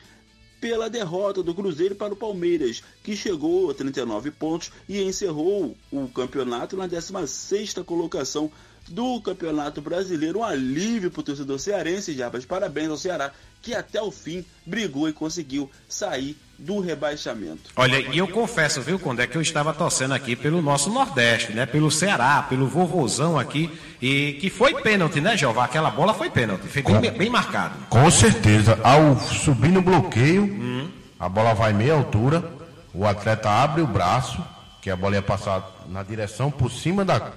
[0.59, 6.07] pela derrota do Cruzeiro para o Palmeiras, que chegou a 39 pontos e encerrou o
[6.07, 8.49] campeonato na 16ª colocação
[8.87, 10.39] do Campeonato Brasileiro.
[10.39, 12.45] Um alívio para o torcedor cearense, Jarbas.
[12.45, 17.71] Parabéns ao Ceará, que até o fim brigou e conseguiu sair do rebaixamento.
[17.75, 21.65] Olha, e eu confesso, viu, Condé, que eu estava torcendo aqui pelo nosso Nordeste, né?
[21.65, 23.69] Pelo Ceará, pelo vovozão aqui,
[24.01, 25.65] e que foi pênalti, né, Jeová?
[25.65, 27.75] Aquela bola foi pênalti, foi bem, bem marcado.
[27.89, 28.79] Com certeza.
[28.81, 30.89] Ao subir no bloqueio, hum.
[31.19, 32.49] a bola vai meia altura,
[32.93, 34.41] o atleta abre o braço,
[34.81, 37.29] que a bola ia passar na direção por cima da,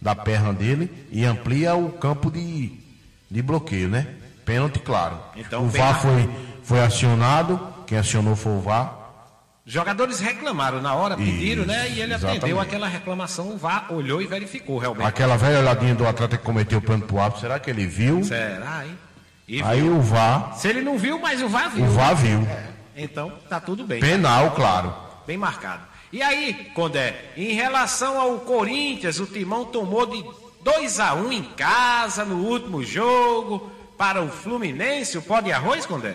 [0.00, 2.78] da perna dele e amplia o campo de,
[3.28, 4.06] de bloqueio, né?
[4.44, 5.18] Pênalti, claro.
[5.36, 6.30] Então, o VAR foi,
[6.62, 8.96] foi acionado, quem acionou foi o VAR.
[9.64, 11.88] Jogadores reclamaram na hora, pediram, Isso, né?
[11.88, 12.38] E ele exatamente.
[12.38, 15.06] atendeu aquela reclamação, o VAR olhou e verificou realmente.
[15.06, 18.22] Aquela velha olhadinha do atleta que cometeu o pênalti pro árbitro, será que ele viu?
[18.24, 18.98] Será, hein?
[19.46, 19.96] E Aí viu.
[19.96, 20.54] o VAR.
[20.54, 21.86] Se ele não viu, mas o VAR viu.
[21.86, 22.40] O VAR viu.
[22.40, 22.68] É.
[22.96, 24.00] Então, tá tudo bem.
[24.00, 24.94] Penal, claro.
[25.26, 25.82] Bem marcado.
[26.12, 30.22] E aí, Condé, em relação ao Corinthians, o Timão tomou de
[30.62, 35.86] 2 a 1 em casa no último jogo para o Fluminense, o pó de arroz,
[35.86, 36.14] Condé?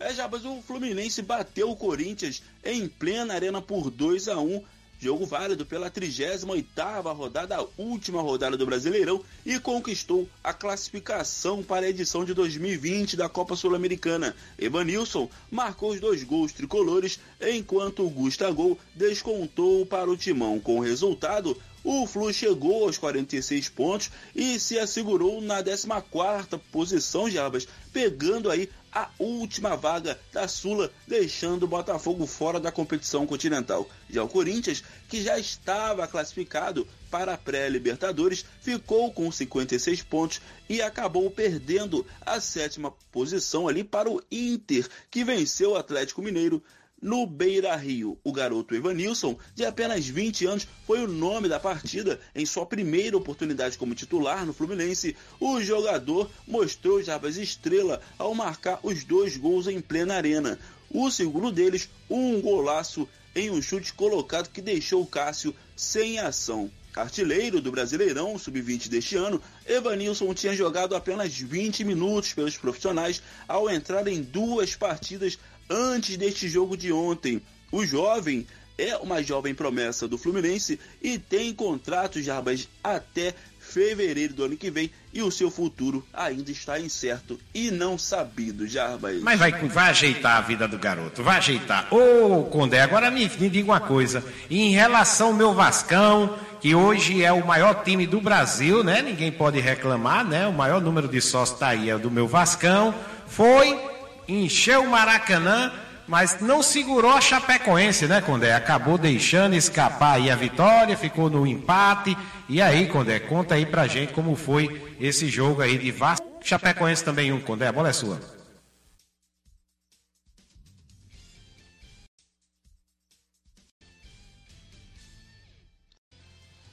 [0.00, 4.62] É, Jabas, o Fluminense bateu o Corinthians em plena arena por 2 a 1
[5.00, 11.86] Jogo válido pela 38ª rodada, a última rodada do Brasileirão, e conquistou a classificação para
[11.86, 14.34] a edição de 2020 da Copa Sul-Americana.
[14.58, 20.58] Evanilson marcou os dois gols tricolores, enquanto Gustavo descontou para o timão.
[20.58, 27.30] Com o resultado, o Flu chegou aos 46 pontos e se assegurou na 14ª posição,
[27.30, 33.88] Jarbas, pegando aí a última vaga da Sula, deixando o Botafogo fora da competição continental.
[34.08, 40.82] Já o Corinthians, que já estava classificado para a pré-Libertadores, ficou com 56 pontos e
[40.82, 46.62] acabou perdendo a sétima posição ali para o Inter, que venceu o Atlético Mineiro
[47.00, 48.18] no Beira Rio.
[48.24, 53.16] O garoto Evanilson, de apenas 20 anos, foi o nome da partida em sua primeira
[53.16, 55.16] oportunidade como titular no Fluminense.
[55.40, 60.58] O jogador mostrou Jarbas estrela ao marcar os dois gols em plena arena.
[60.90, 66.70] O segundo deles, um golaço em um chute colocado que deixou Cássio sem ação.
[66.96, 73.70] Artilheiro do Brasileirão Sub-20 deste ano, Evanilson tinha jogado apenas 20 minutos pelos profissionais ao
[73.70, 77.40] entrar em duas partidas antes deste jogo de ontem.
[77.70, 78.46] O jovem
[78.78, 84.70] é uma jovem promessa do Fluminense e tem contrato Jarbas até fevereiro do ano que
[84.70, 89.20] vem e o seu futuro ainda está incerto e não sabido, Jarbas.
[89.20, 91.92] Mas vai, vai ajeitar a vida do garoto, vai ajeitar.
[91.92, 94.24] Ô, Condé, agora me, me diga uma coisa.
[94.48, 99.02] Em relação ao meu Vascão, que hoje é o maior time do Brasil, né?
[99.02, 100.46] Ninguém pode reclamar, né?
[100.46, 102.94] O maior número de sócios está aí, é do meu Vascão.
[103.26, 103.97] Foi
[104.28, 105.72] encheu o Maracanã,
[106.06, 108.54] mas não segurou a Chapecoense, né, Condé?
[108.54, 112.16] Acabou deixando escapar aí a vitória, ficou no empate.
[112.48, 116.26] E aí, Condé, conta aí pra gente como foi esse jogo aí de Vasco.
[116.42, 118.37] Chapecoense também um, Condé, a bola é sua.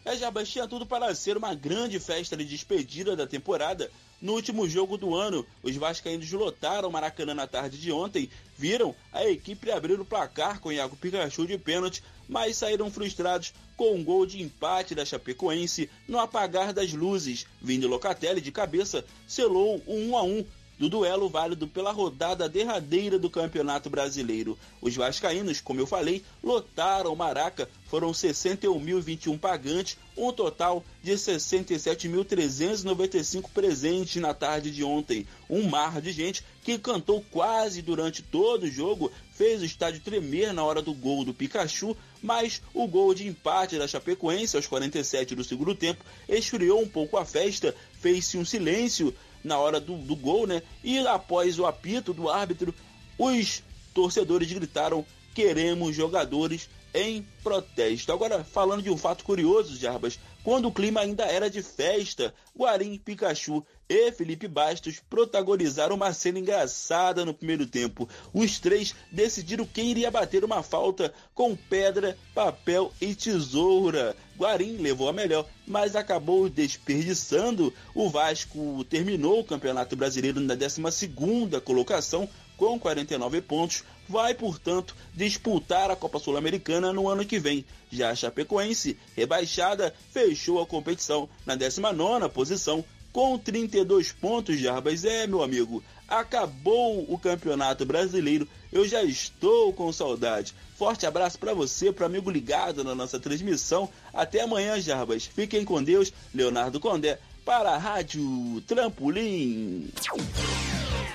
[0.06, 3.90] É, Jabas tinha tudo para ser uma grande festa de despedida da temporada,
[4.22, 8.96] no último jogo do ano, os vascaínos lotaram o Maracanã na tarde de ontem, viram
[9.12, 14.04] a equipe abrir o placar com Iago Pikachu de pênalti, mas saíram frustrados com um
[14.04, 17.46] gol de empate da Chapecoense no apagar das luzes.
[17.60, 20.46] Vini Locatelli de cabeça selou um 1 a 1
[20.78, 24.60] do duelo válido pela rodada derradeira do Campeonato Brasileiro.
[24.82, 33.50] Os vascaínos, como eu falei, lotaram o Maraca, foram 61.021 pagantes, um total de 67.395
[33.54, 35.26] presentes na tarde de ontem.
[35.50, 40.54] Um mar de gente que cantou quase durante todo o jogo, fez o estádio tremer
[40.54, 45.36] na hora do gol do Pikachu, mas o gol de empate da Chapecoense aos 47
[45.36, 49.14] do segundo tempo esfriou um pouco a festa, fez-se um silêncio
[49.46, 50.62] na hora do, do gol, né?
[50.84, 52.74] E após o apito do árbitro,
[53.18, 58.12] os torcedores gritaram: queremos jogadores em protesto.
[58.12, 63.00] Agora, falando de um fato curioso, Jarbas, quando o clima ainda era de festa, Guarim,
[63.00, 68.08] Pikachu e Felipe Bastos protagonizaram uma cena engraçada no primeiro tempo.
[68.32, 74.16] Os três decidiram quem iria bater uma falta com pedra, papel e tesoura.
[74.38, 77.74] Guarim levou a melhor, mas acabou desperdiçando.
[77.96, 85.90] O Vasco terminou o Campeonato Brasileiro na 12ª colocação com 49 pontos, vai, portanto, disputar
[85.92, 87.66] a Copa Sul-Americana no ano que vem.
[87.92, 95.06] Já a Chapecoense, rebaixada, fechou a competição na 19ª posição com 32 pontos, Jarbas.
[95.06, 100.54] É, meu amigo, Acabou o Campeonato Brasileiro, eu já estou com saudade.
[100.78, 103.90] Forte abraço para você, para amigo ligado na nossa transmissão.
[104.14, 105.26] Até amanhã, Jarbas.
[105.26, 106.14] Fiquem com Deus.
[106.34, 109.90] Leonardo Condé para a Rádio Trampolim.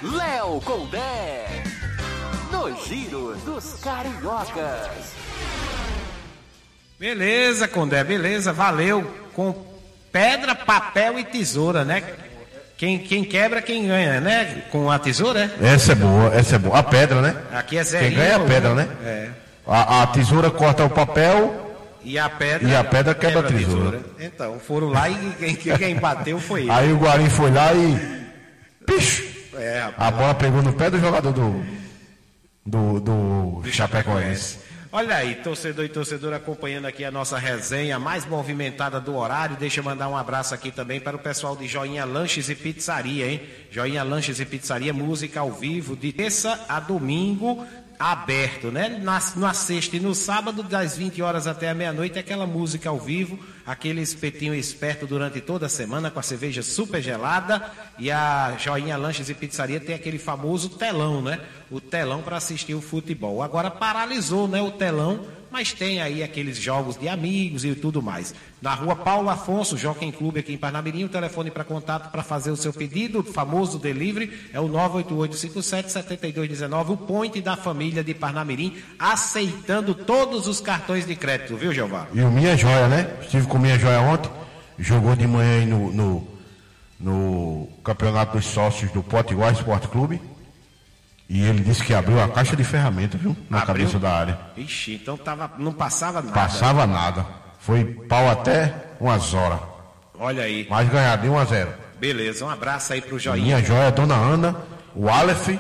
[0.03, 1.63] Léo Condé,
[2.51, 5.13] no Giro dos Cariocas.
[6.99, 9.05] Beleza, Condé, beleza, valeu.
[9.35, 9.55] Com
[10.11, 12.03] pedra, papel e tesoura, né?
[12.79, 14.63] Quem, quem quebra, quem ganha, né?
[14.71, 15.75] Com a tesoura, é?
[15.75, 16.79] Essa é boa, essa é boa.
[16.79, 17.37] A pedra, né?
[17.53, 17.99] Aqui é Zé.
[18.01, 18.89] Quem ganha é a pedra, né?
[19.05, 19.29] É.
[19.67, 24.01] A, a tesoura corta o papel E a pedra, E a pedra quebra a tesoura.
[24.19, 26.71] Então, foram lá e quem, quem bateu foi ele.
[26.71, 28.21] Aí o Guarim foi lá e.
[28.87, 29.30] Picho!
[29.61, 29.93] É.
[29.97, 31.81] A bola pegou no pé do jogador do.
[32.65, 34.59] Do, do Chapecoense.
[34.93, 39.57] Olha aí, torcedor e torcedora acompanhando aqui a nossa resenha mais movimentada do horário.
[39.57, 43.31] Deixa eu mandar um abraço aqui também para o pessoal de Joinha Lanches e Pizzaria,
[43.31, 43.41] hein?
[43.71, 47.65] Joinha Lanches e Pizzaria, música ao vivo, de terça a domingo,
[48.01, 48.89] aberto, né?
[48.89, 52.99] Na, na sexta e no sábado, das 20 horas até a meia-noite, aquela música ao
[52.99, 57.71] vivo, aquele espetinho esperto durante toda a semana com a cerveja super gelada.
[57.99, 61.41] E a Joinha Lanches e Pizzaria tem aquele famoso telão, né?
[61.71, 63.43] O telão para assistir o futebol.
[63.43, 64.63] Agora paralisou, né?
[64.63, 68.35] O telão, mas tem aí aqueles jogos de amigos e tudo mais.
[68.61, 72.51] Na rua Paulo Afonso, Jockey Clube aqui em Parnamirim, o telefone para contato para fazer
[72.51, 78.77] o seu pedido, o famoso delivery, é o 98857-7219, o point da família de Parnamirim,
[78.99, 82.07] aceitando todos os cartões de crédito, viu, Jeová?
[82.13, 83.17] E o Minha Joia, né?
[83.23, 84.31] Estive com Minha Joia ontem,
[84.79, 86.29] jogou de manhã aí no, no,
[87.01, 90.21] no Campeonato dos Sócios do Potiguar Esporte Clube.
[91.31, 93.37] E ele disse que abriu a caixa de ferramentas, viu?
[93.49, 93.87] Na Abriu?
[93.87, 94.37] cabeça da área.
[94.57, 96.35] Ixi, então tava, não passava nada.
[96.35, 97.25] Passava nada.
[97.61, 99.61] Foi pau até umas horas.
[100.19, 100.67] Olha aí.
[100.69, 101.71] Mas ganhar de 1 a 0.
[101.99, 103.45] Beleza, um abraço aí pro Joinha.
[103.45, 104.57] Minha joia, a dona Ana,
[104.95, 105.51] o Aleph,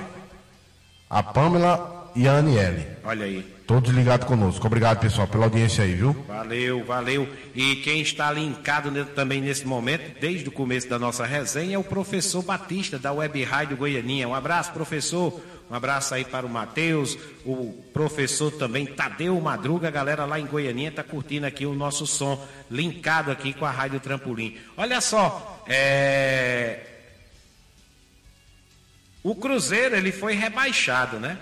[1.09, 2.87] a Pamela e a Aniele.
[3.05, 3.61] Olha aí.
[3.67, 4.67] Todos ligados conosco.
[4.67, 6.17] Obrigado, pessoal, pela audiência aí, viu?
[6.27, 7.29] Valeu, valeu.
[7.55, 11.85] E quem está linkado também nesse momento, desde o começo da nossa resenha, é o
[11.85, 14.27] professor Batista, da Web Rádio Goianinha.
[14.27, 15.41] Um abraço, professor.
[15.71, 20.45] Um abraço aí para o Matheus, o professor também Tadeu Madruga, a galera lá em
[20.45, 24.59] Goianinha está curtindo aqui o nosso som, linkado aqui com a Rádio Trampolim.
[24.77, 26.81] Olha só, é...
[29.23, 31.39] o Cruzeiro ele foi rebaixado, né?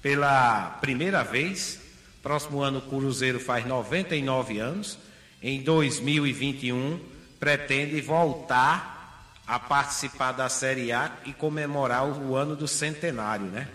[0.00, 1.80] Pela primeira vez.
[2.22, 4.96] Próximo ano o Cruzeiro faz 99 anos.
[5.42, 7.00] Em 2021
[7.40, 8.93] pretende voltar
[9.46, 13.68] a participar da Série A e comemorar o ano do centenário, né?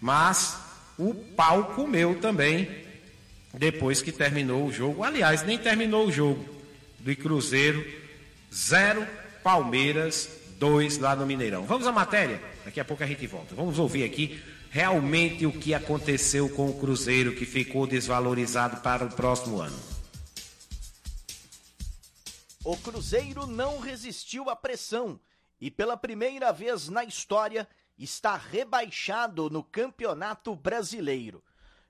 [0.00, 0.56] Mas
[0.98, 2.68] o pau comeu também
[3.54, 5.04] depois que terminou o jogo.
[5.04, 6.44] Aliás, nem terminou o jogo.
[6.98, 7.84] Do Cruzeiro,
[8.52, 9.06] zero,
[9.42, 11.64] Palmeiras, dois lá no Mineirão.
[11.64, 12.40] Vamos à matéria?
[12.64, 13.54] Daqui a pouco a gente volta.
[13.54, 19.10] Vamos ouvir aqui realmente o que aconteceu com o Cruzeiro que ficou desvalorizado para o
[19.10, 19.91] próximo ano.
[22.64, 25.18] O Cruzeiro não resistiu à pressão
[25.60, 31.42] e, pela primeira vez na história, está rebaixado no Campeonato Brasileiro.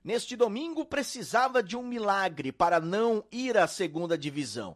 [0.03, 4.75] Neste domingo, precisava de um milagre para não ir à segunda divisão.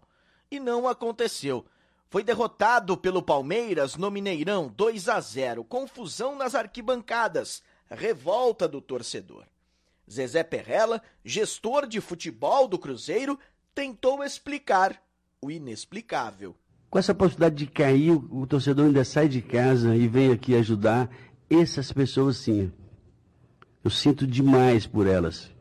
[0.52, 1.66] E não aconteceu.
[2.12, 5.64] Foi derrotado pelo Palmeiras no Mineirão 2 a 0.
[5.64, 7.64] Confusão nas arquibancadas.
[7.90, 9.46] Revolta do torcedor.
[10.10, 13.38] Zezé Perrella, gestor de futebol do Cruzeiro,
[13.74, 15.02] tentou explicar
[15.42, 16.56] o inexplicável.
[16.90, 21.10] Com essa possibilidade de cair, o, torcedor ainda sai de casa e vem aqui ajudar.
[21.50, 22.72] Essas pessoas, sim.
[23.84, 25.52] Eu sinto demais por elas.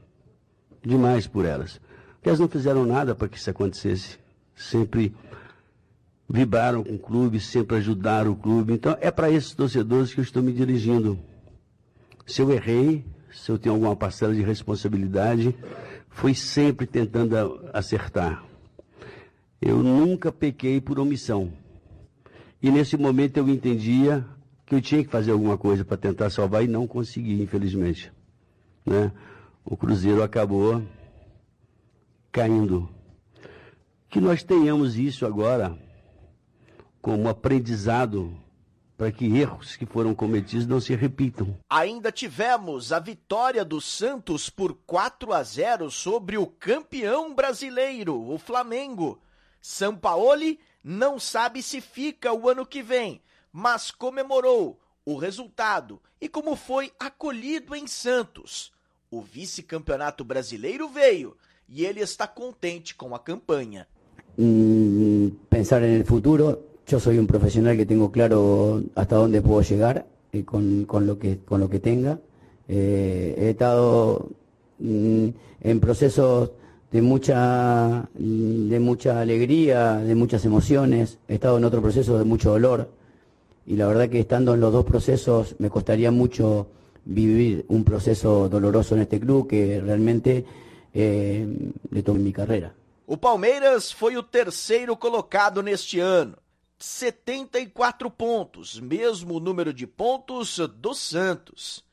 [0.83, 1.81] Demais por elas.
[2.15, 4.19] Porque elas não fizeram nada para que isso acontecesse.
[4.55, 5.15] Sempre
[6.29, 8.73] vibraram com o clube, sempre ajudaram o clube.
[8.73, 11.19] Então, é para esses torcedores que eu estou me dirigindo.
[12.25, 15.55] Se eu errei, se eu tenho alguma parcela de responsabilidade,
[16.09, 18.46] foi sempre tentando acertar.
[19.61, 21.53] Eu nunca pequei por omissão.
[22.63, 24.27] E nesse momento eu entendia
[24.65, 28.13] que eu tinha que fazer alguma coisa para tentar salvar e não consegui, infelizmente.
[28.85, 29.13] Né?
[29.65, 30.83] O Cruzeiro acabou
[32.33, 32.89] caindo.
[34.09, 35.77] Que nós tenhamos isso agora
[37.01, 38.37] como aprendizado
[38.97, 41.57] para que erros que foram cometidos não se repitam.
[41.69, 48.39] Ainda tivemos a vitória do Santos por 4 a 0 sobre o campeão brasileiro, o
[48.39, 49.21] Flamengo.
[49.69, 53.21] Sampaoli não sabe se fica o ano que vem,
[53.53, 58.73] mas comemorou o resultado e como foi acolhido em Santos.
[59.11, 61.37] O vice-campeonato brasileiro veio
[61.69, 63.89] e ele está contente com a campanha.
[65.51, 66.63] Pensar en el futuro.
[66.87, 70.07] Yo soy un profesional que tengo claro hasta dónde puedo llegar.
[70.33, 72.19] eh, con, con lo que, con lo que tenga.
[72.69, 74.29] Eh, he estado
[74.79, 75.29] mm,
[75.61, 76.51] en procesos
[76.91, 81.19] de mucha, de mucha alegría, de muchas emociones.
[81.29, 82.91] He estado en otro proceso de mucho dolor.
[83.67, 86.69] Y la verdad que estando en los dos procesos me costaría mucho
[87.05, 90.45] vivir un proceso doloroso en este club que realmente
[90.95, 91.47] eh,
[91.91, 92.75] le tomé mi carrera.
[93.07, 96.37] O Palmeiras foi o terceiro colocado neste ano.
[96.79, 101.86] 74 pontos, mesmo número de pontos do Santos.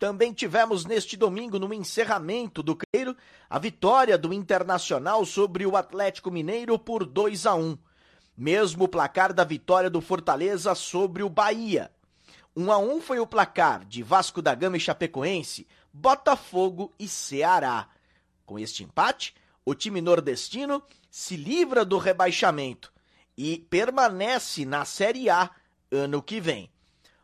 [0.00, 3.14] Também tivemos neste domingo, no encerramento do Creiro,
[3.50, 7.76] a vitória do Internacional sobre o Atlético Mineiro por 2 a 1.
[8.34, 11.92] Mesmo o placar da vitória do Fortaleza sobre o Bahia.
[12.56, 17.86] 1 a 1 foi o placar de Vasco da Gama e Chapecoense, Botafogo e Ceará.
[18.46, 19.34] Com este empate,
[19.66, 22.90] o time nordestino se livra do rebaixamento
[23.36, 25.50] e permanece na Série A
[25.92, 26.70] ano que vem.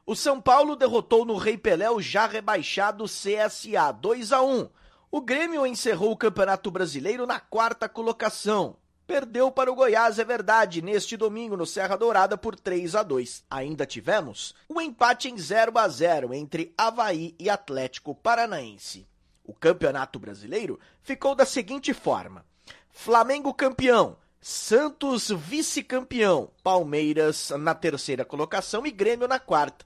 [0.08, 4.68] O São Paulo derrotou no Rei Pelé o já rebaixado CSA 2 a 1.
[5.10, 8.76] O Grêmio encerrou o Campeonato Brasileiro na quarta colocação.
[9.04, 13.46] Perdeu para o Goiás, é verdade, neste domingo no Serra Dourada por 3 a 2.
[13.50, 19.08] Ainda tivemos o um empate em 0 a 0 entre Havaí e Atlético Paranaense.
[19.42, 22.46] O Campeonato Brasileiro ficou da seguinte forma:
[22.90, 29.84] Flamengo campeão, Santos vice-campeão, Palmeiras na terceira colocação e Grêmio na quarta.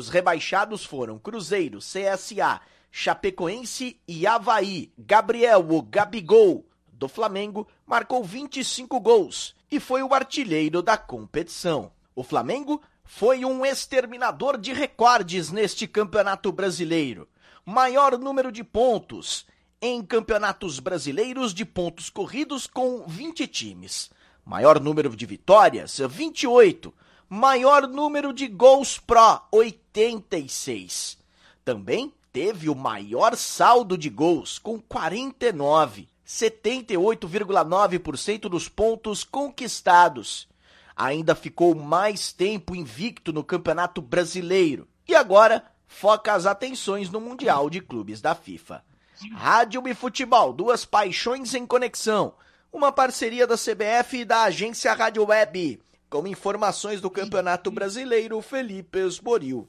[0.00, 4.90] Os rebaixados foram Cruzeiro, CSA, Chapecoense e Havaí.
[4.96, 11.92] Gabriel, o Gabigol, do Flamengo, marcou 25 gols e foi o artilheiro da competição.
[12.16, 17.28] O Flamengo foi um exterminador de recordes neste campeonato brasileiro.
[17.62, 19.46] Maior número de pontos
[19.82, 24.10] em campeonatos brasileiros de pontos corridos com 20 times.
[24.46, 26.90] Maior número de vitórias, 28
[27.30, 29.46] maior número de gols pró,
[29.92, 31.18] 86.
[31.64, 40.48] Também teve o maior saldo de gols, com 49, 78,9% dos pontos conquistados.
[40.96, 47.68] Ainda ficou mais tempo invicto no Campeonato Brasileiro e agora foca as atenções no Mundial
[47.68, 48.84] de Clubes da FIFA.
[49.32, 52.34] Rádio e futebol, duas paixões em conexão.
[52.72, 55.82] Uma parceria da CBF e da agência Rádio Web.
[56.08, 59.68] Com informações do Campeonato Brasileiro, Felipe Esboril.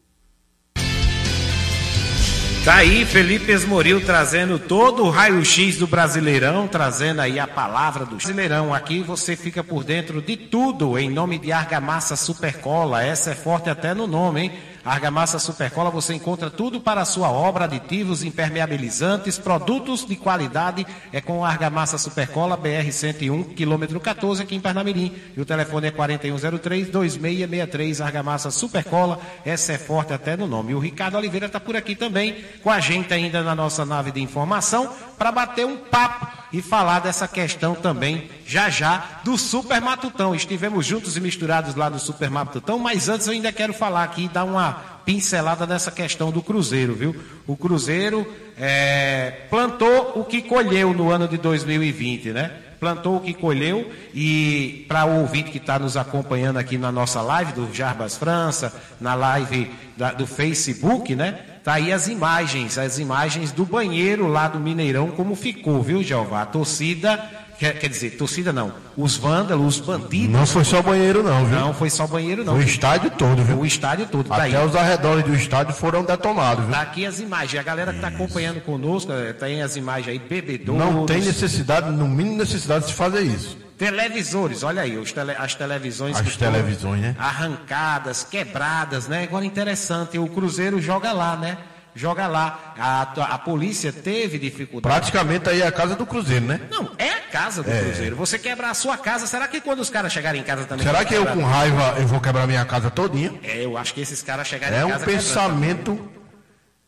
[2.64, 8.18] Tá aí Felipe Esmoril trazendo todo o raio-x do Brasileirão, trazendo aí a palavra do
[8.18, 8.72] Brasileirão.
[8.72, 13.04] Aqui você fica por dentro de tudo em nome de Argamassa Supercola.
[13.04, 14.52] Essa é forte até no nome, hein?
[14.84, 20.88] Argamassa Supercola você encontra tudo para a sua obra, aditivos, impermeabilizantes, produtos de qualidade.
[21.14, 25.14] É com Argamassa Supercola, BR 101, quilômetro 14, aqui em Parnamirim.
[25.38, 29.20] E o telefone é 4103-2663, Argamassa Supercola.
[29.46, 30.72] Essa é forte até no nome.
[30.72, 34.12] E o Ricardo Oliveira está por aqui também, com a gente ainda na nossa nave
[34.12, 39.80] de informação, para bater um papo e falar dessa questão também, já já, do Super
[39.80, 40.36] Matutão.
[40.36, 44.28] Estivemos juntos e misturados lá no Super Matutão, mas antes eu ainda quero falar aqui,
[44.28, 44.71] dar uma
[45.06, 47.16] pincelada nessa questão do Cruzeiro, viu?
[47.48, 48.26] O Cruzeiro
[48.58, 52.52] é, plantou o que colheu no ano de 2020, né?
[52.80, 57.22] Plantou o que colheu e para o ouvinte que está nos acompanhando aqui na nossa
[57.22, 61.40] live do Jarbas França, na live da, do Facebook, né?
[61.64, 66.42] Tá aí as imagens, as imagens do banheiro lá do Mineirão, como ficou, viu, Jeová?
[66.42, 67.24] A torcida,
[67.62, 70.36] quer, quer dizer, torcida não, os vândalos, os bandidos.
[70.36, 71.60] Não foi só banheiro, não, viu?
[71.60, 72.56] Não foi só banheiro, não.
[72.56, 73.60] O estádio todo, viu?
[73.60, 76.74] O estádio todo, tá Até os arredores do estádio foram detonados, viu?
[76.74, 77.60] Tá aqui as imagens.
[77.60, 80.84] A galera que está acompanhando conosco, eh, tem as imagens aí, bebedouros.
[80.84, 83.56] Não tem necessidade, no mínimo necessidade de se fazer isso.
[83.78, 86.18] Televisores, olha aí, tele- as televisões.
[86.20, 87.16] As televisões, né?
[87.20, 89.24] Arrancadas, quebradas, né?
[89.24, 91.58] Agora interessante, o Cruzeiro joga lá, né?
[91.94, 92.74] Joga lá.
[92.78, 93.02] A,
[93.36, 94.94] a polícia teve dificuldade.
[94.94, 96.62] Praticamente aí é a casa do Cruzeiro, né?
[96.72, 97.82] Não, é a casa do É.
[97.82, 98.16] Cruzeiro.
[98.16, 100.86] Você quebra a sua casa, será que quando os caras chegarem em casa também.
[100.86, 103.34] Será que eu com raiva eu vou quebrar minha casa todinha?
[103.44, 105.06] É, eu acho que esses caras chegarem É em um casa.
[105.06, 105.18] quebrando.
[105.24, 106.12] pensamento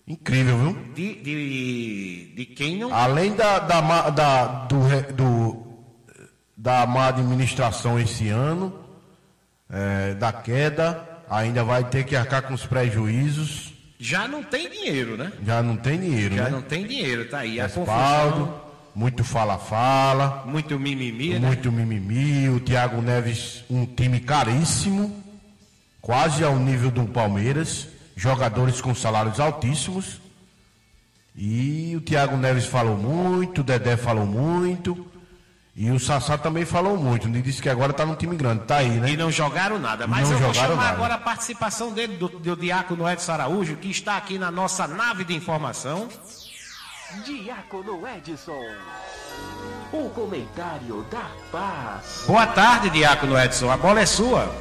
[0.07, 0.93] incrível, viu?
[0.93, 2.93] De, de, de quem não.
[2.93, 4.77] Além da, da, má- da, do,
[5.13, 5.63] do-
[6.57, 8.79] da má administração esse ano,
[9.69, 13.72] é, da queda, ainda vai ter que arcar com os prejuízos.
[14.03, 15.31] Já não tem dinheiro, né?
[15.45, 16.49] Já não tem dinheiro, Já né?
[16.49, 17.57] não tem dinheiro, tá aí.
[17.57, 18.61] A Respaldo, confusão,
[18.93, 21.47] muito fala-fala, muito mimimi, né?
[21.47, 22.49] muito mimimi.
[22.49, 25.23] O Thiago Neves, um time caríssimo,
[26.01, 30.19] quase ao nível do Palmeiras, jogadores com salários altíssimos.
[31.33, 35.12] E o Thiago Neves falou muito, o Dedé falou muito.
[35.75, 38.77] E o Sassá também falou muito, ele disse que agora está num time grande, tá
[38.77, 39.09] aí, né?
[39.09, 40.05] E não jogaram nada.
[40.05, 40.89] Mas não eu vou chamar nada.
[40.89, 45.23] agora a participação dele, do, do Diácono Edson Araújo, que está aqui na nossa nave
[45.23, 46.07] de informação.
[47.25, 48.63] Diácono Edson.
[49.91, 52.25] O comentário da paz.
[52.27, 53.71] Boa tarde, Diácono Edson.
[53.71, 54.53] A bola é sua.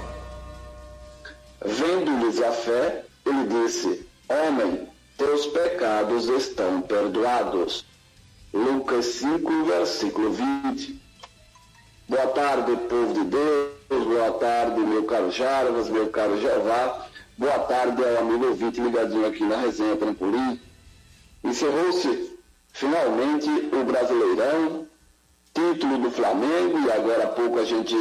[1.62, 4.88] Vendo-lhes a fé, ele disse: Homem,
[5.18, 7.84] teus pecados estão perdoados.
[8.52, 11.01] Lucas 5, versículo 20.
[12.12, 14.04] Boa tarde, povo de Deus.
[14.06, 17.06] Boa tarde, meu caro Jarvas, meu caro Jeová.
[17.38, 20.60] Boa tarde ao amigo ouvinte ligadinho aqui na resenha Trampolim.
[21.42, 22.38] Encerrou-se
[22.70, 24.86] finalmente o Brasileirão,
[25.54, 27.96] título do Flamengo, e agora há pouco a gente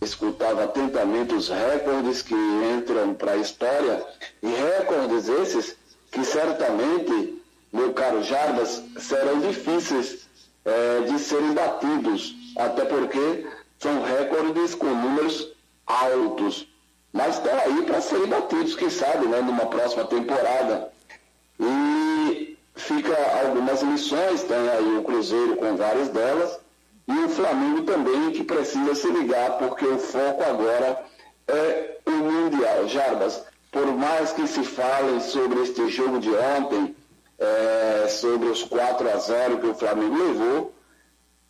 [0.00, 2.36] escutava atentamente os recordes que
[2.78, 4.06] entram para a história,
[4.44, 5.76] e recordes esses
[6.12, 7.42] que certamente,
[7.72, 10.28] meu caro Jarbas, serão difíceis
[10.64, 13.46] eh, de serem batidos, até porque
[13.78, 15.52] são recordes com números
[15.86, 16.68] altos,
[17.12, 20.92] mas estão aí para serem batidos, quem sabe, né, numa próxima temporada.
[21.58, 26.58] E fica algumas lições, tem aí o Cruzeiro com várias delas,
[27.08, 31.04] e o Flamengo também que precisa se ligar, porque o foco agora
[31.48, 32.86] é o Mundial.
[32.86, 36.94] Jarbas, por mais que se fale sobre este jogo de ontem,
[37.38, 40.74] é, sobre os 4 a 0 que o Flamengo levou,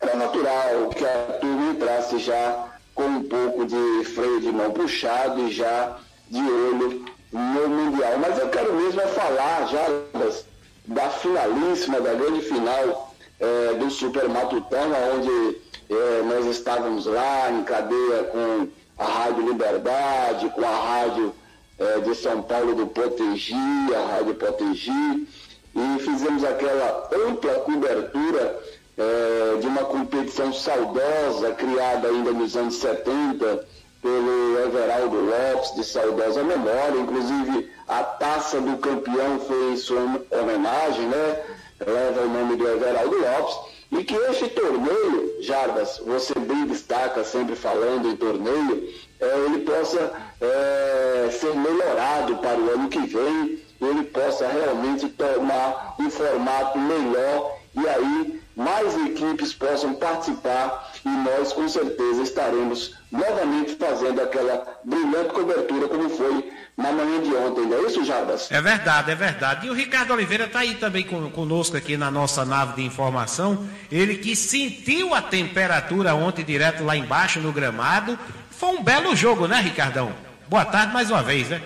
[0.01, 5.39] era natural que a turma entrasse já com um pouco de freio de mão puxado
[5.47, 5.97] e já
[6.29, 8.17] de olho no Mundial.
[8.19, 10.45] Mas eu quero mesmo é falar, Jarbas,
[10.85, 15.57] da finalíssima, da grande final eh, do Super Matutão, onde
[15.89, 21.33] eh, nós estávamos lá em cadeia com a Rádio Liberdade, com a Rádio
[21.79, 23.55] eh, de São Paulo do Potengi,
[23.95, 25.27] a Rádio Potengi,
[25.73, 28.59] e fizemos aquela ampla cobertura
[28.97, 33.65] eh, de uma competição saudosa, criada ainda nos anos 70
[34.01, 41.07] pelo Everaldo Lopes, de saudosa memória, inclusive a taça do campeão foi em sua homenagem,
[41.07, 41.43] né?
[41.85, 43.71] Leva o nome do Everaldo Lopes.
[43.91, 48.89] E que este torneio, Jarbas, você bem destaca sempre falando em torneio,
[49.19, 55.95] eh, ele possa eh, ser melhorado para o ano que vem, ele possa realmente tomar
[55.99, 63.75] um formato melhor e aí mais equipes possam participar e nós com certeza estaremos novamente
[63.75, 68.51] fazendo aquela brilhante cobertura como foi na manhã de ontem, não é isso, Jarbas?
[68.51, 69.67] É verdade, é verdade.
[69.67, 73.67] E o Ricardo Oliveira está aí também conosco aqui na nossa nave de informação.
[73.91, 78.17] Ele que sentiu a temperatura ontem direto lá embaixo no gramado.
[78.49, 80.13] Foi um belo jogo, né, Ricardão?
[80.47, 81.61] Boa tarde mais uma vez, né?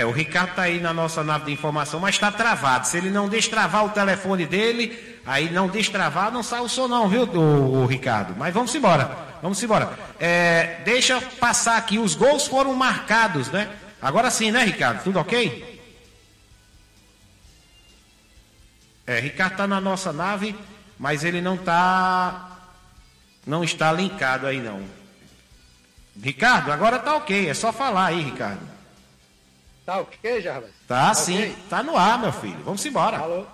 [0.00, 2.86] É, o Ricardo está aí na nossa nave de informação, mas está travado.
[2.86, 7.06] Se ele não destravar o telefone dele, aí não destravar, não sai o som não,
[7.06, 8.34] viu, o, Ricardo?
[8.34, 9.92] Mas vamos embora, vamos embora.
[10.18, 13.68] É, deixa passar aqui, os gols foram marcados, né?
[14.00, 15.04] Agora sim, né, Ricardo?
[15.04, 15.78] Tudo ok?
[19.06, 20.56] É, Ricardo está na nossa nave,
[20.98, 22.56] mas ele não está
[23.46, 24.82] não está linkado aí não.
[26.22, 28.69] Ricardo, agora tá ok, é só falar aí, Ricardo.
[29.90, 30.70] Tá ok, Jarbas?
[30.86, 31.14] Tá Ok?
[31.16, 32.62] sim, tá no ar, meu filho.
[32.62, 33.18] Vamos embora.
[33.18, 33.44] Alô?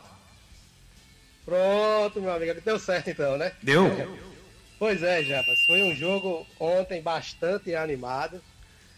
[1.47, 2.61] Pronto, meu amigo.
[2.61, 3.53] Deu certo então, né?
[3.63, 3.87] Deu.
[4.79, 5.59] Pois é, Jarbas.
[5.67, 8.43] Foi um jogo ontem bastante animado.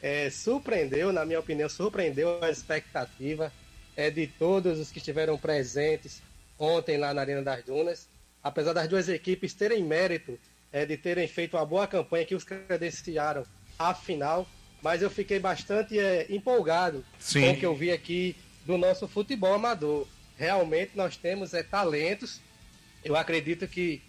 [0.02, 3.52] É, surpreendeu, na minha opinião, surpreendeu a expectativa
[3.96, 6.20] é, de todos os que estiveram presentes
[6.58, 8.08] ontem lá na Arena das Dunas.
[8.42, 10.36] Apesar das duas equipes terem mérito
[10.72, 13.44] é, de terem feito uma boa campanha que os credenciaram
[13.78, 14.44] à final,
[14.82, 17.40] mas eu fiquei bastante é, empolgado Sim.
[17.40, 20.06] com o que eu vi aqui do nosso futebol amador.
[20.36, 22.40] Realmente nós temos é, talentos.
[23.04, 24.02] Eu acredito que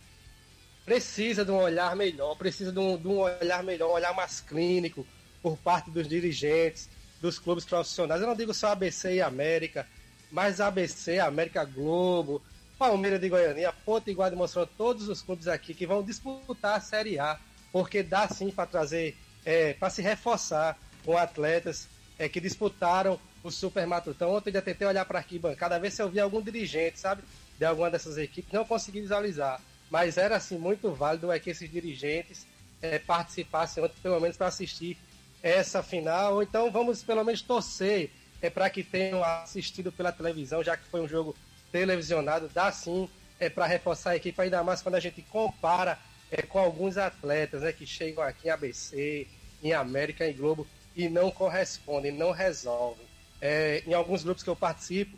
[0.86, 4.42] precisa de um olhar melhor, precisa de um, de um olhar melhor, um olhar mais
[4.42, 5.06] clínico
[5.42, 6.90] por parte dos dirigentes,
[7.22, 8.22] dos clubes profissionais.
[8.22, 9.88] Eu não digo só ABC e América,
[10.32, 12.42] mas ABC, América Globo,
[12.78, 17.20] Palmeiras de Goiânia, Ponte Iguada mostrou todos os clubes aqui que vão disputar a Série
[17.20, 17.38] A,
[17.72, 21.88] porque dá sim para trazer, é, para se reforçar com atletas
[22.18, 24.32] é, que disputaram o Super Matutão.
[24.32, 27.24] Ontem já tentei olhar para aqui, cada vez se eu vi algum dirigente, sabe,
[27.58, 29.62] de alguma dessas equipes, não consegui visualizar.
[29.90, 32.46] Mas era assim muito válido é que esses dirigentes
[32.82, 34.98] é, participassem ontem, pelo menos para assistir
[35.42, 36.36] essa final.
[36.36, 38.12] Ou então vamos pelo menos torcer
[38.42, 41.36] é, para que tenham assistido pela televisão, já que foi um jogo
[41.72, 43.10] televisionado, dá sim
[43.40, 45.98] é, para reforçar a equipe, ainda mais quando a gente compara
[46.32, 49.28] é, com alguns atletas né, que chegam aqui em ABC,
[49.64, 53.06] em América, em Globo e não correspondem, não resolvem.
[53.42, 55.18] É, em alguns grupos que eu participo,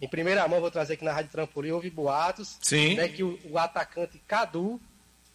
[0.00, 2.94] Em primeira mão, vou trazer aqui na Rádio Trampolim, houve boatos Sim.
[2.94, 4.80] Né, que o, o atacante Cadu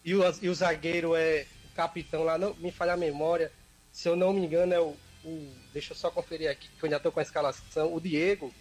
[0.02, 3.52] e o, e o zagueiro é o capitão lá, não me falha a memória,
[3.92, 4.96] se eu não me engano, é o.
[5.22, 7.94] o- deixa eu só conferir aqui, que eu ainda estou com a escalação.
[7.94, 8.52] O Diego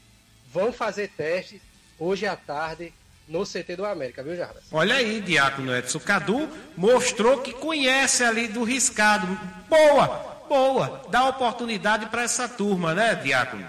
[0.47, 1.61] vão fazer testes
[1.97, 2.93] hoje à tarde
[3.27, 4.63] no CT do América, viu, Jarbas?
[4.71, 5.97] Olha aí, Diácono Edson.
[5.97, 9.27] O Cadu mostrou que conhece ali do riscado.
[9.69, 10.07] Boa,
[10.49, 11.01] boa.
[11.09, 13.67] Dá oportunidade para essa turma, né, Diácono?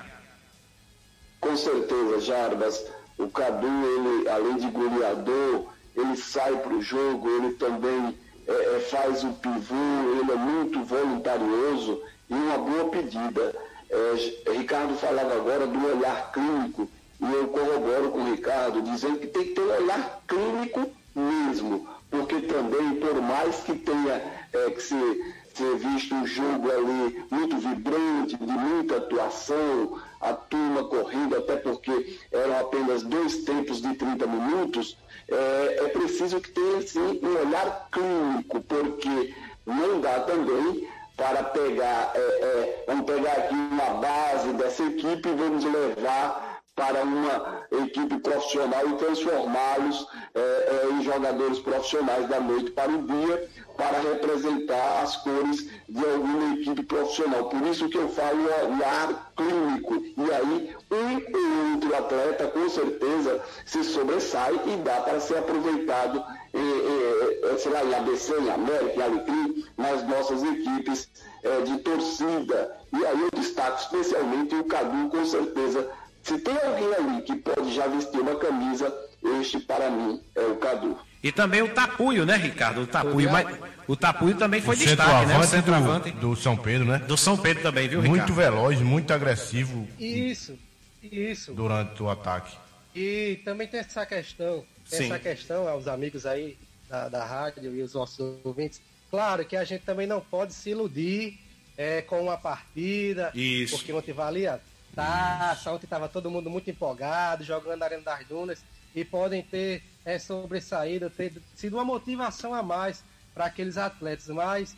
[1.40, 2.84] Com certeza, Jarbas.
[3.16, 8.80] O Cadu, ele, além de goleador, ele sai para o jogo, ele também é, é,
[8.80, 13.54] faz o pivô, ele é muito voluntarioso e uma boa pedida.
[13.88, 16.88] É, Ricardo falava agora do olhar clínico
[17.30, 21.88] e eu corroboro com o Ricardo, dizendo que tem que ter um olhar clínico mesmo,
[22.10, 24.22] porque também, por mais que tenha
[24.52, 30.84] é, que ser, ser visto um jogo ali muito vibrante, de muita atuação, a turma
[30.84, 34.96] correndo, até porque eram apenas dois tempos de 30 minutos,
[35.28, 39.34] é, é preciso que tenha sim um olhar clínico, porque
[39.66, 45.34] não dá também para pegar, é, é, vamos pegar aqui uma base dessa equipe e
[45.34, 46.43] vamos levar
[46.74, 53.02] para uma equipe profissional e transformá-los é, é, em jogadores profissionais da noite para o
[53.02, 57.44] dia, para representar as cores de alguma equipe profissional.
[57.48, 59.94] Por isso que eu falo olhar clínico.
[59.94, 66.24] E aí, um ou outro atleta, com certeza, se sobressai e dá para ser aproveitado,
[66.52, 71.08] eh, sei lá, em ABC, em América, em Alecrim, nas nossas equipes
[71.42, 72.76] eh, de torcida.
[72.92, 75.90] E aí eu destaco especialmente o Cadu, com certeza.
[76.24, 78.92] Se tem alguém ali que pode já vestir uma camisa,
[79.40, 80.98] este para mim é o Cadu.
[81.22, 82.82] E também o Tapuio, né, Ricardo?
[82.82, 85.38] O Tapuio, mas o Tapuio também foi destaque, né?
[85.38, 86.98] O Centroavante do, do São Pedro, né?
[86.98, 88.34] do São Pedro também, viu, Muito Ricardo?
[88.34, 90.58] veloz, muito agressivo Isso,
[91.02, 91.52] isso.
[91.52, 92.56] durante o ataque.
[92.94, 95.04] E também tem essa questão, tem Sim.
[95.06, 96.56] essa questão aos amigos aí
[96.88, 98.80] da, da rádio e os nossos ouvintes.
[99.10, 101.38] Claro que a gente também não pode se iludir
[101.76, 103.76] é, com uma partida, Isso.
[103.76, 104.60] porque ontem valia
[104.94, 108.64] taça, ontem estava todo mundo muito empolgado, jogando na Arena das Dunas,
[108.94, 114.76] e podem ter é, sobressaído, ter sido uma motivação a mais para aqueles atletas, mas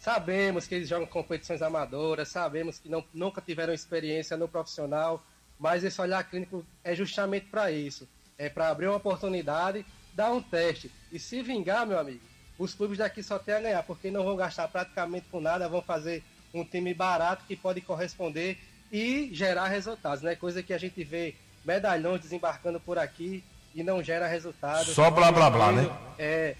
[0.00, 5.22] sabemos que eles jogam competições amadoras, sabemos que não, nunca tiveram experiência no profissional,
[5.58, 8.08] mas esse olhar clínico é justamente para isso.
[8.38, 9.84] É para abrir uma oportunidade,
[10.14, 10.90] dar um teste.
[11.12, 12.22] E se vingar, meu amigo,
[12.58, 15.82] os clubes daqui só tem a ganhar, porque não vão gastar praticamente com nada, vão
[15.82, 18.58] fazer um time barato que pode corresponder
[18.90, 20.34] e gerar resultados, né?
[20.34, 21.34] Coisa que a gente vê
[21.64, 24.86] medalhões desembarcando por aqui e não gera resultado.
[24.86, 25.90] Só blá, blá, blá, né?
[26.18, 26.56] É,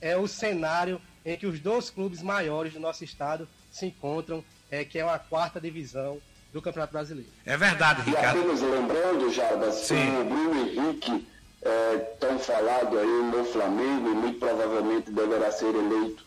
[0.00, 4.84] é o cenário em que os dois clubes maiores do nosso estado se encontram, é,
[4.84, 6.18] que é uma quarta divisão
[6.52, 7.30] do Campeonato Brasileiro.
[7.44, 8.38] É verdade, E Ricardo.
[8.38, 10.20] apenas lembrando, Jarbas, Sim.
[10.20, 11.28] o Bruno Henrique,
[11.62, 16.24] é, tão falado aí no Flamengo, e muito provavelmente deverá ser eleito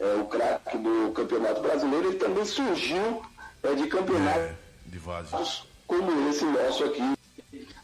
[0.00, 3.22] é, o craque do Campeonato Brasileiro, ele também surgiu
[3.62, 4.56] é, de campeonatos
[4.90, 5.30] De vaze.
[5.86, 7.14] como esse nosso aqui,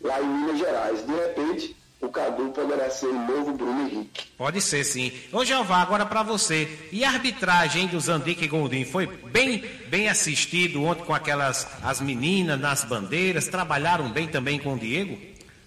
[0.03, 1.07] lá em Minas Gerais.
[1.07, 4.27] De repente, o Cadu poderá ser o novo Bruno Henrique.
[4.37, 5.13] Pode ser, sim.
[5.33, 6.89] Ô, Jeová, agora para você.
[6.91, 12.61] E a arbitragem do Zandique Gondim foi bem, bem assistido ontem com aquelas as meninas
[12.61, 13.49] nas bandeiras?
[13.49, 15.17] Trabalharam bem também com o Diego?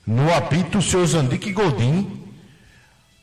[0.05, 2.25] No apito, o seu Zandique Godin,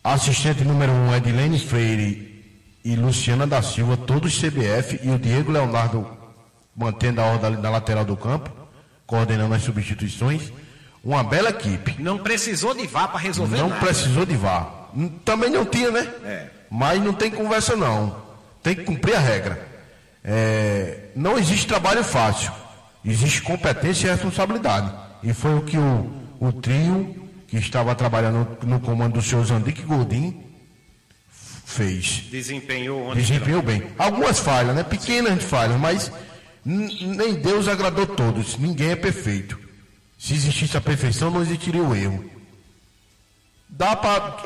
[0.03, 2.45] assistente número 1 um, Edilene Freire
[2.85, 6.26] e Luciana da Silva, todos CBF, e o Diego Leonardo
[6.77, 8.51] mantendo a ordem na lateral do campo,
[9.07, 10.53] coordenando as substituições.
[11.03, 11.95] Uma bela equipe.
[12.03, 13.81] Não precisou de vá para resolver Não nada.
[13.81, 14.89] precisou de VAR.
[14.95, 16.09] N- Também não tinha, né?
[16.25, 16.47] É.
[16.69, 18.17] Mas não tem conversa não.
[18.63, 19.69] Tem que cumprir a regra.
[20.25, 22.51] É, não existe trabalho fácil.
[23.05, 24.91] Existe competência e responsabilidade.
[25.23, 26.11] E foi o que o,
[26.41, 27.15] o trio
[27.47, 30.43] que estava trabalhando no, comando do senhor Zandique Godin
[31.65, 32.25] fez.
[32.31, 33.21] Desempenhou ontem.
[33.21, 33.85] Desempenhou bem.
[33.97, 34.83] Algumas falhas, né?
[34.83, 36.11] Pequenas falhas, mas
[36.67, 38.59] nem Deus agradou todos.
[38.59, 39.57] Ninguém é perfeito.
[40.19, 42.29] Se existisse a perfeição, não existiria o erro.
[43.69, 44.45] Dá para.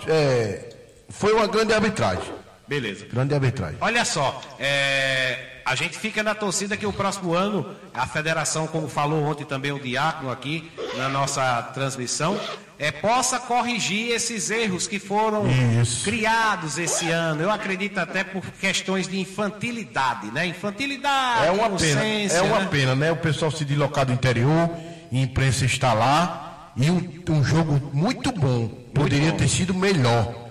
[1.09, 2.40] foi uma grande arbitragem.
[2.71, 3.05] Beleza.
[3.13, 3.79] Grande arbitragem.
[3.81, 8.89] Olha só, é, a gente fica na torcida que o próximo ano a federação, como
[8.89, 12.39] falou ontem também o Diácono aqui na nossa transmissão,
[12.79, 15.51] é, possa corrigir esses erros que foram
[15.83, 16.05] Isso.
[16.05, 17.43] criados esse ano.
[17.43, 20.47] Eu acredito até por questões de infantilidade, né?
[20.47, 22.05] Infantilidade, É uma pena.
[22.05, 22.69] É uma né?
[22.71, 23.11] pena, né?
[23.11, 24.71] O pessoal se deslocar do interior,
[25.13, 26.71] a imprensa está lá.
[26.77, 28.69] E um, um jogo muito bom.
[28.95, 29.39] Poderia bom.
[29.39, 30.50] ter sido melhor.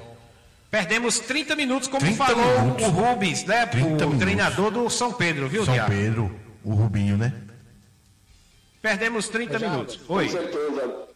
[0.71, 2.85] Perdemos 30 minutos, como 30 falou minutos.
[2.85, 3.65] o Rubens, né?
[3.65, 4.19] 30 o minutos.
[4.19, 5.97] treinador do São Pedro, viu, São Diácono?
[5.97, 7.33] Pedro, o Rubinho, né?
[8.81, 9.95] Perdemos 30 minutos.
[9.97, 10.29] Com Oi.
[10.29, 11.07] certeza.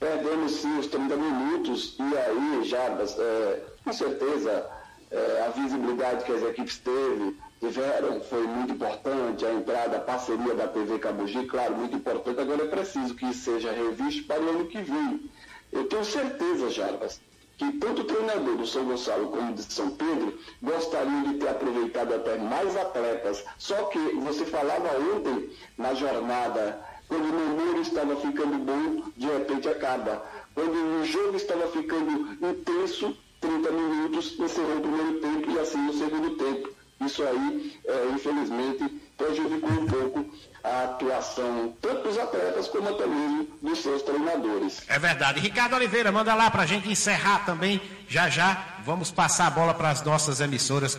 [0.00, 4.66] perdemos sim os 30 minutos e aí, Jarbas, é, com certeza
[5.10, 10.54] é, a visibilidade que as equipes teve, tiveram foi muito importante, a entrada, a parceria
[10.54, 12.40] da TV Cabugi, claro, muito importante.
[12.40, 15.30] Agora é preciso que isso seja revisto para o ano que vem.
[15.70, 17.20] Eu tenho certeza, Jarbas,
[17.56, 22.14] que tanto o treinador do São Gonçalo como de São Pedro gostariam de ter aproveitado
[22.14, 23.44] até mais atletas.
[23.58, 29.68] Só que você falava ontem na jornada, quando o namoro estava ficando bom, de repente
[29.68, 30.24] acaba.
[30.54, 32.10] Quando o jogo estava ficando
[32.46, 36.70] intenso, 30 minutos, encerrou o primeiro tempo e assim o segundo tempo.
[37.04, 43.48] Isso aí, é, infelizmente, prejudicou um pouco a atuação tanto dos atletas como até mesmo
[43.60, 44.82] dos seus treinadores.
[44.88, 45.40] É verdade.
[45.40, 47.80] Ricardo Oliveira, manda lá pra gente encerrar também.
[48.08, 50.98] Já já vamos passar a bola para as nossas emissoras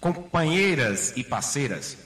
[0.00, 1.96] companheiras e parceiras.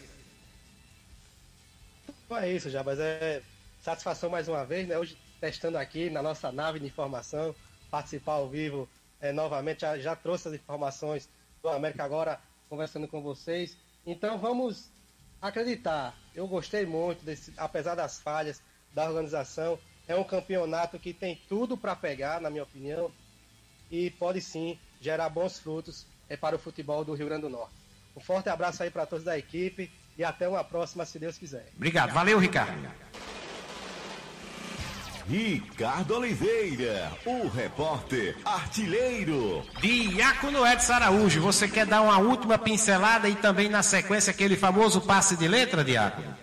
[2.24, 3.42] Então é isso, já, mas é
[3.82, 4.98] satisfação mais uma vez, né?
[4.98, 7.54] Hoje testando aqui na nossa nave de informação,
[7.90, 8.88] participar ao vivo
[9.20, 11.28] é, novamente, já, já trouxe as informações
[11.62, 12.38] do América agora
[12.68, 13.76] conversando com vocês.
[14.06, 14.89] Então vamos
[15.40, 16.14] acreditar.
[16.34, 18.62] Eu gostei muito, desse, apesar das falhas
[18.94, 19.78] da organização.
[20.06, 23.12] É um campeonato que tem tudo para pegar, na minha opinião,
[23.90, 27.74] e pode sim gerar bons frutos é, para o futebol do Rio Grande do Norte.
[28.16, 31.68] Um forte abraço aí para todos da equipe e até uma próxima, se Deus quiser.
[31.76, 32.12] Obrigado.
[32.12, 33.09] Valeu, Ricardo.
[35.30, 39.62] Ricardo Oliveira, o repórter artilheiro.
[39.80, 45.00] Diácono Edson Araújo, você quer dar uma última pincelada e também na sequência aquele famoso
[45.00, 46.36] passe de letra, Diácono?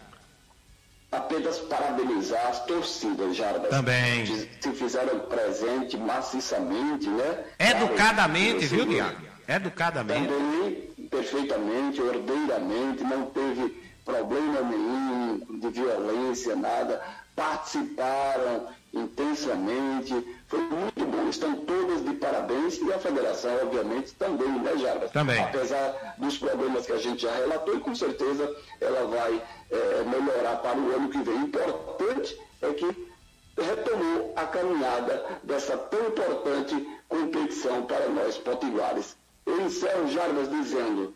[1.11, 3.69] Apenas parabenizar as torcidas, Jarbas.
[3.69, 4.23] Também.
[4.23, 7.43] Que se fizeram presente maciçamente, né?
[7.59, 8.85] Educadamente, viu.
[8.85, 9.27] Diácono?
[9.49, 10.27] Educadamente.
[10.27, 17.01] Também, perfeitamente, ordeiramente, não teve problema nenhum de violência, nada.
[17.37, 21.29] Participaram intensamente, foi muito bom.
[21.29, 25.11] Estão todas de parabéns e a federação, obviamente, também, né, Jarbas?
[25.11, 25.39] Também.
[25.39, 30.55] Apesar dos problemas que a gente já relatou, e com certeza ela vai eh, melhorar
[30.63, 31.35] para o ano que vem.
[31.35, 33.07] Importante é que
[33.55, 39.15] retomou a caminhada dessa tão importante competição para nós potiguares.
[39.45, 41.13] Eu encerro, Jarbas, dizendo: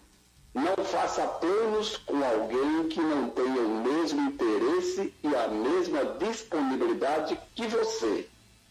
[0.53, 7.39] não faça planos com alguém que não tenha o mesmo interesse e a mesma disponibilidade
[7.55, 8.27] que você,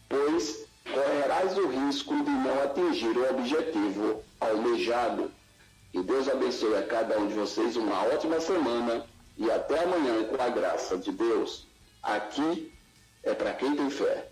[0.07, 5.31] pois correrás o risco de não atingir o objetivo almejado.
[5.91, 9.05] Que Deus abençoe a cada um de vocês uma ótima semana
[9.37, 11.67] e até amanhã com a graça de Deus.
[12.03, 12.71] Aqui
[13.23, 14.29] é para quem tem fé.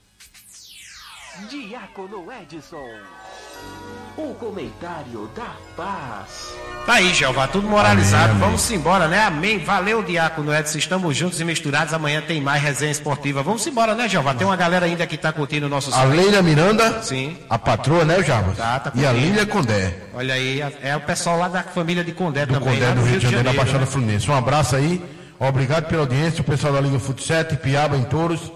[1.49, 2.99] Diácono Edson.
[4.21, 6.53] O comentário da paz.
[6.85, 8.33] Tá aí, Jeová, tudo moralizado.
[8.37, 9.23] Vamos embora, né?
[9.23, 9.59] Amém.
[9.59, 10.77] Valeu, Diácono Edson.
[10.77, 11.93] Estamos juntos e misturados.
[11.93, 13.41] Amanhã tem mais resenha esportiva.
[13.41, 14.33] Vamos embora, né, Jeová?
[14.33, 17.37] Tem uma galera ainda que tá curtindo o nosso A Leila Miranda, Sim.
[17.49, 18.57] a patroa, né, Jarbas?
[18.57, 19.11] Tá, tá e a.
[19.13, 22.73] Lília Condé, Olha aí, é o pessoal lá da família de Condé do também.
[22.73, 23.85] Condé lá do Rio de Janeiro, da Baixada né?
[23.85, 24.29] Fluminense.
[24.29, 25.01] Um abraço aí,
[25.39, 28.51] obrigado pela audiência, o pessoal da Liga Fut 7, Piaba em Touros,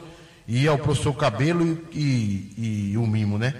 [0.47, 3.53] e ao professor Cabelo e, e- e o Mimo, né?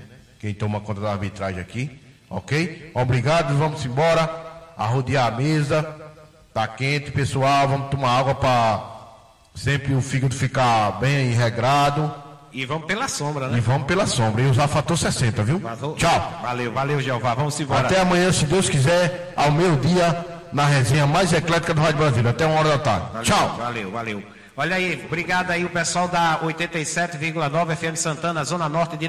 [0.44, 1.90] Quem toma conta da arbitragem aqui,
[2.30, 2.92] ok?
[2.94, 4.30] Obrigado, vamos embora,
[4.78, 5.84] arrodear a mesa,
[6.54, 8.84] tá quente, pessoal, vamos tomar água para
[9.56, 12.14] sempre o fígado ficar bem regrado.
[12.52, 13.58] E vamos pela sombra, né?
[13.58, 14.42] E vamos pela sombra.
[14.42, 15.62] E usar fator 60, viu?
[15.96, 16.40] Tchau.
[16.42, 17.34] Valeu, valeu, Jeová.
[17.36, 17.88] Vamos embora.
[17.88, 22.28] Até amanhã, se Deus quiser, ao meio-dia, na resenha mais eclética do Rádio Brasil.
[22.28, 23.06] Até uma hora da tarde.
[23.14, 23.56] Valeu, Tchau.
[23.56, 24.24] Valeu, valeu.
[24.56, 29.02] Olha aí, obrigado aí o pessoal da 87,9 FM Santana, Zona Norte de